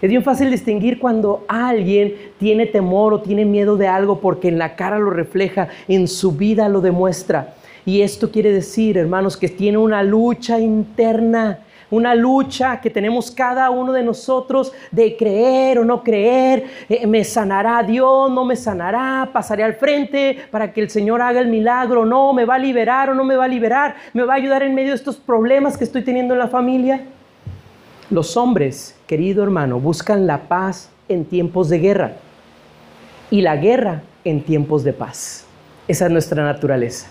Es 0.02 0.11
bien 0.11 0.22
fácil 0.22 0.50
distinguir 0.50 0.98
cuando 0.98 1.44
alguien 1.48 2.14
tiene 2.38 2.66
temor 2.66 3.14
o 3.14 3.20
tiene 3.20 3.44
miedo 3.44 3.76
de 3.76 3.88
algo 3.88 4.20
porque 4.20 4.48
en 4.48 4.59
la 4.59 4.76
cara 4.76 4.98
lo 4.98 5.11
refleja, 5.11 5.68
en 5.88 6.09
su 6.09 6.33
vida 6.33 6.68
lo 6.68 6.80
demuestra. 6.80 7.54
Y 7.87 8.00
esto 8.00 8.30
quiere 8.30 8.52
decir, 8.52 8.96
hermanos, 8.96 9.37
que 9.37 9.48
tiene 9.48 9.78
una 9.78 10.02
lucha 10.02 10.59
interna, 10.59 11.61
una 11.90 12.14
lucha 12.14 12.80
que 12.80 12.90
tenemos 12.90 13.30
cada 13.30 13.70
uno 13.70 13.92
de 13.92 14.02
nosotros 14.02 14.72
de 14.90 15.16
creer 15.16 15.78
o 15.78 15.85
no 15.85 16.02
creer, 16.02 16.64
eh, 16.88 17.07
me 17.07 17.22
sanará 17.24 17.83
Dios, 17.83 18.30
no 18.30 18.44
me 18.44 18.57
sanará, 18.57 19.28
pasaré 19.33 19.62
al 19.64 19.74
frente 19.74 20.38
para 20.50 20.72
que 20.72 20.80
el 20.80 20.90
Señor 20.90 21.20
haga 21.20 21.40
el 21.40 21.48
milagro, 21.48 22.07
no, 22.07 22.33
me 22.33 22.44
va 22.44 22.54
a 22.54 22.59
liberar 22.59 23.11
o 23.11 23.14
no 23.14 23.22
me 23.22 23.37
va 23.37 23.44
a 23.44 23.48
liberar, 23.48 23.96
me 24.12 24.24
va 24.24 24.35
a 24.35 24.37
ayudar 24.37 24.62
en 24.62 24.74
medio 24.74 24.90
de 24.90 24.96
estos 24.96 25.16
problemas 25.16 25.76
que 25.76 25.85
estoy 25.85 26.02
teniendo 26.02 26.35
en 26.35 26.40
la 26.40 26.48
familia. 26.48 27.02
Los 28.11 28.37
hombres, 28.37 28.93
querido 29.06 29.42
hermano, 29.42 29.80
buscan 29.80 30.26
la 30.26 30.48
paz 30.48 30.90
en 31.08 31.24
tiempos 31.24 31.68
de 31.68 31.78
guerra 31.78 32.12
y 33.30 33.40
la 33.40 33.56
guerra 33.56 34.02
en 34.24 34.42
tiempos 34.42 34.84
de 34.84 34.92
paz. 34.92 35.44
Esa 35.88 36.06
es 36.06 36.10
nuestra 36.10 36.44
naturaleza. 36.44 37.08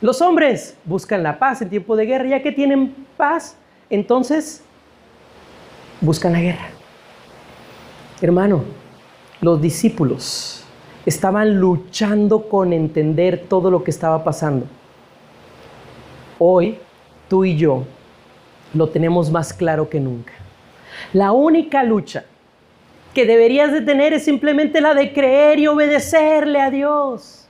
Los 0.00 0.20
hombres 0.20 0.76
buscan 0.84 1.22
la 1.22 1.38
paz 1.38 1.62
en 1.62 1.70
tiempos 1.70 1.96
de 1.96 2.06
guerra, 2.06 2.28
ya 2.28 2.42
que 2.42 2.52
tienen 2.52 2.94
paz, 3.16 3.56
entonces 3.88 4.62
buscan 6.00 6.32
la 6.32 6.40
guerra. 6.40 6.68
Hermano, 8.20 8.64
los 9.40 9.60
discípulos 9.60 10.64
estaban 11.06 11.60
luchando 11.60 12.48
con 12.48 12.72
entender 12.72 13.44
todo 13.48 13.70
lo 13.70 13.84
que 13.84 13.90
estaba 13.90 14.24
pasando. 14.24 14.66
Hoy, 16.38 16.78
tú 17.28 17.44
y 17.44 17.56
yo 17.56 17.84
lo 18.74 18.88
tenemos 18.88 19.30
más 19.30 19.52
claro 19.52 19.88
que 19.88 20.00
nunca. 20.00 20.32
La 21.12 21.32
única 21.32 21.82
lucha 21.82 22.24
que 23.14 23.24
deberías 23.24 23.72
de 23.72 23.80
tener 23.80 24.12
es 24.12 24.24
simplemente 24.24 24.80
la 24.80 24.94
de 24.94 25.12
creer 25.12 25.58
y 25.58 25.66
obedecerle 25.66 26.60
a 26.60 26.70
Dios. 26.70 27.48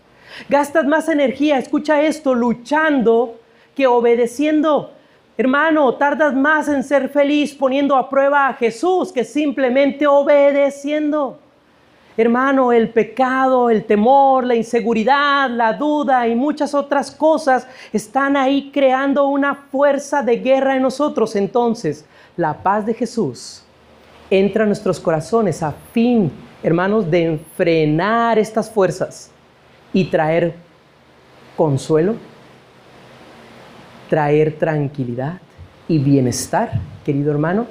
Gastas 0.49 0.85
más 0.87 1.09
energía, 1.09 1.59
escucha 1.59 2.03
esto, 2.03 2.35
luchando 2.35 3.41
que 3.75 3.87
obedeciendo. 3.87 4.93
Hermano, 5.39 5.95
tardas 5.95 6.35
más 6.35 6.69
en 6.69 6.83
ser 6.83 7.09
feliz 7.09 7.55
poniendo 7.55 7.97
a 7.97 8.09
prueba 8.09 8.49
a 8.49 8.55
Jesús 8.55 9.13
que 9.13 9.25
simplemente 9.25 10.07
obedeciendo. 10.07 11.41
Hermano, 12.17 12.73
el 12.73 12.89
pecado, 12.89 13.69
el 13.69 13.85
temor, 13.85 14.45
la 14.45 14.55
inseguridad, 14.55 15.51
la 15.51 15.75
duda 15.75 16.27
y 16.27 16.35
muchas 16.35 16.75
otras 16.75 17.11
cosas 17.11 17.69
están 17.93 18.39
ahí 18.39 18.71
creando 18.73 19.27
una 19.27 19.55
fuerza 19.55 20.23
de 20.23 20.37
guerra 20.37 20.77
en 20.77 20.83
nosotros. 20.83 21.37
Entonces, 21.37 22.07
la 22.37 22.63
paz 22.63 22.85
de 22.85 22.95
Jesús 22.95 23.63
entra 24.31 24.65
a 24.65 24.67
nuestros 24.67 25.01
corazones 25.01 25.63
a 25.63 25.73
fin, 25.93 26.31
hermanos, 26.63 27.11
de 27.11 27.41
frenar 27.57 28.39
estas 28.39 28.71
fuerzas 28.71 29.31
y 29.93 30.05
traer 30.05 30.55
consuelo, 31.57 32.17
traer 34.11 34.59
tranquilidad 34.59 35.41
y 35.89 35.99
bienestar, 35.99 36.81
querido 37.05 37.31
hermano, 37.31 37.67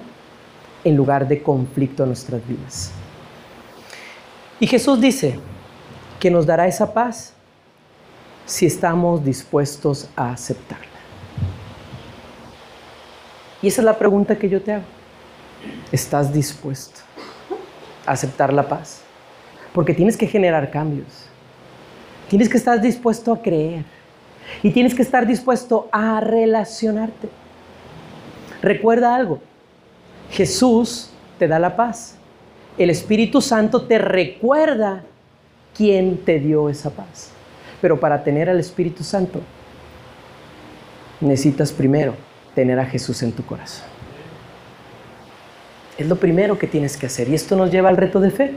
en 0.84 0.96
lugar 0.96 1.28
de 1.28 1.42
conflicto 1.44 2.04
a 2.04 2.06
nuestras 2.06 2.46
vidas. 2.48 2.92
Y 4.60 4.68
Jesús 4.68 5.00
dice 5.02 5.40
que 6.20 6.32
nos 6.32 6.46
dará 6.46 6.68
esa 6.68 6.94
paz 6.94 7.34
si 8.46 8.66
estamos 8.66 9.24
dispuestos 9.24 10.10
a 10.16 10.32
aceptarla. 10.32 10.95
Y 13.66 13.70
esa 13.70 13.82
es 13.82 13.86
la 13.86 13.98
pregunta 13.98 14.36
que 14.36 14.48
yo 14.48 14.62
te 14.62 14.74
hago. 14.74 14.84
¿Estás 15.92 16.32
dispuesto 16.32 17.02
a 18.06 18.12
aceptar 18.12 18.54
la 18.54 18.68
paz? 18.68 19.02
Porque 19.74 19.96
tienes 19.96 20.16
que 20.16 20.28
generar 20.28 20.70
cambios. 20.70 21.26
Tienes 22.30 22.48
que 22.48 22.58
estar 22.58 22.80
dispuesto 22.80 23.34
a 23.34 23.42
creer. 23.42 23.84
Y 24.62 24.70
tienes 24.70 24.94
que 24.94 25.02
estar 25.02 25.26
dispuesto 25.26 25.90
a 25.92 26.20
relacionarte. 26.20 27.28
Recuerda 28.62 29.16
algo. 29.16 29.40
Jesús 30.30 31.10
te 31.40 31.48
da 31.48 31.58
la 31.58 31.76
paz. 31.76 32.18
El 32.78 32.92
Espíritu 32.92 33.42
Santo 33.42 33.88
te 33.88 33.98
recuerda 33.98 35.02
quién 35.76 36.18
te 36.18 36.40
dio 36.40 36.70
esa 36.70 36.92
paz. 36.92 37.32
Pero 37.82 38.00
para 38.00 38.24
tener 38.24 38.48
al 38.48 38.60
Espíritu 38.60 39.04
Santo, 39.04 39.42
necesitas 41.20 41.72
primero 41.72 42.25
tener 42.56 42.80
a 42.80 42.86
Jesús 42.86 43.22
en 43.22 43.34
tu 43.34 43.46
corazón. 43.46 43.86
Es 45.98 46.08
lo 46.08 46.16
primero 46.16 46.58
que 46.58 46.68
tienes 46.68 46.98
que 46.98 47.06
hacer. 47.06 47.30
Y 47.30 47.36
esto 47.36 47.56
nos 47.56 47.72
lleva 47.72 47.90
al 47.90 47.98
reto 47.98 48.20
de 48.20 48.32
fe. 48.32 48.54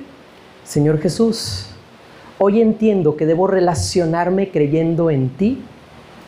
Señor 0.64 1.00
Jesús, 1.00 1.66
hoy 2.38 2.60
entiendo 2.60 3.16
que 3.16 3.26
debo 3.26 3.46
relacionarme 3.46 4.50
creyendo 4.50 5.10
en 5.10 5.28
ti 5.30 5.62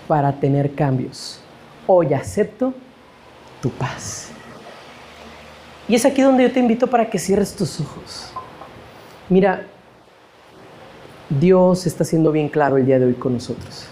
para 0.07 0.39
tener 0.41 0.75
cambios. 0.75 1.41
Hoy 1.87 2.15
acepto 2.15 2.75
tu 3.61 3.71
paz. 3.71 4.31
Y 5.89 5.95
es 5.95 6.05
aquí 6.05 6.23
donde 6.23 6.45
yo 6.45 6.53
te 6.53 6.61
invito 6.61 6.87
para 6.87 7.11
que 7.11 7.19
cierres 7.19 7.55
tus 7.55 7.81
ojos. 7.81 8.33
Mira, 9.29 9.67
Dios 11.29 11.87
está 11.87 12.05
siendo 12.05 12.33
bien 12.33 12.49
claro 12.49 12.77
el 12.77 12.87
día 12.87 12.99
de 12.99 13.07
hoy 13.07 13.15
con 13.15 13.35
nosotros. 13.35 13.89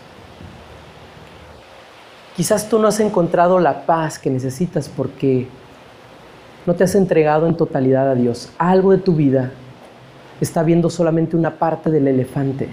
Quizás 2.39 2.69
tú 2.69 2.79
no 2.79 2.87
has 2.87 3.01
encontrado 3.01 3.59
la 3.59 3.85
paz 3.85 4.17
que 4.21 4.31
necesitas 4.31 4.89
porque 4.89 5.49
no 6.67 6.75
te 6.77 6.85
has 6.85 6.95
entregado 6.95 7.49
en 7.49 7.57
totalidad 7.57 8.09
a 8.09 8.15
Dios. 8.15 8.53
Algo 8.59 8.93
de 8.93 8.99
tu 8.99 9.17
vida 9.17 9.51
está 10.41 10.63
viendo 10.63 10.89
solamente 10.89 11.35
una 11.35 11.59
parte 11.59 11.91
del 11.91 12.07
elefante. 12.07 12.69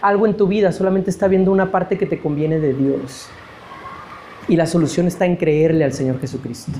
Algo 0.00 0.26
en 0.26 0.38
tu 0.38 0.46
vida 0.46 0.72
solamente 0.72 1.10
está 1.10 1.28
viendo 1.28 1.52
una 1.52 1.70
parte 1.70 1.98
que 1.98 2.06
te 2.06 2.18
conviene 2.18 2.60
de 2.60 2.72
Dios. 2.72 3.26
Y 4.48 4.56
la 4.56 4.64
solución 4.64 5.06
está 5.06 5.26
en 5.26 5.36
creerle 5.36 5.84
al 5.84 5.92
Señor 5.92 6.18
Jesucristo. 6.18 6.72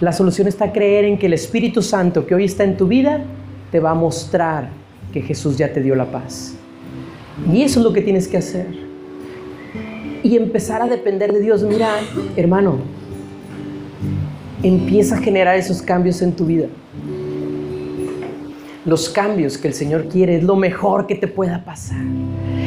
La 0.00 0.12
solución 0.12 0.46
está 0.46 0.66
en 0.66 0.72
creer 0.72 1.06
en 1.06 1.18
que 1.18 1.24
el 1.24 1.32
Espíritu 1.32 1.80
Santo 1.80 2.26
que 2.26 2.34
hoy 2.34 2.44
está 2.44 2.64
en 2.64 2.76
tu 2.76 2.86
vida 2.86 3.22
te 3.72 3.80
va 3.80 3.92
a 3.92 3.94
mostrar 3.94 4.68
que 5.10 5.22
Jesús 5.22 5.56
ya 5.56 5.72
te 5.72 5.80
dio 5.80 5.94
la 5.94 6.12
paz. 6.12 6.54
Y 7.50 7.62
eso 7.62 7.80
es 7.80 7.84
lo 7.86 7.94
que 7.94 8.02
tienes 8.02 8.28
que 8.28 8.36
hacer. 8.36 8.87
Y 10.28 10.36
empezar 10.36 10.82
a 10.82 10.86
depender 10.86 11.32
de 11.32 11.40
Dios. 11.40 11.62
Mira, 11.62 11.88
hermano, 12.36 12.76
empieza 14.62 15.16
a 15.16 15.18
generar 15.18 15.56
esos 15.56 15.80
cambios 15.80 16.20
en 16.20 16.32
tu 16.32 16.44
vida. 16.44 16.66
Los 18.84 19.08
cambios 19.08 19.56
que 19.56 19.68
el 19.68 19.74
Señor 19.74 20.08
quiere 20.08 20.36
es 20.36 20.42
lo 20.42 20.54
mejor 20.54 21.06
que 21.06 21.14
te 21.14 21.28
pueda 21.28 21.64
pasar. 21.64 22.04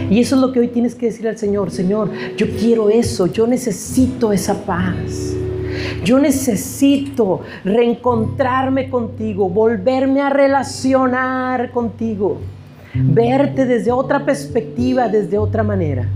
Y 0.10 0.20
eso 0.20 0.36
es 0.36 0.42
lo 0.42 0.52
que 0.52 0.60
hoy 0.60 0.70
tienes 0.70 0.96
que 0.96 1.06
decir 1.06 1.28
al 1.28 1.38
Señor. 1.38 1.70
Señor, 1.70 2.10
yo 2.36 2.48
quiero 2.60 2.90
eso, 2.90 3.28
yo 3.28 3.46
necesito 3.46 4.34
esa 4.34 4.66
paz. 4.66 5.36
Yo 6.04 6.18
necesito 6.18 7.42
reencontrarme 7.64 8.90
contigo, 8.90 9.50
volverme 9.50 10.22
a 10.22 10.32
relacionar 10.32 11.72
contigo, 11.72 12.40
verte 12.96 13.68
desde 13.68 13.92
otra 13.92 14.26
perspectiva, 14.26 15.08
desde 15.08 15.38
otra 15.38 15.62
manera. 15.62 16.08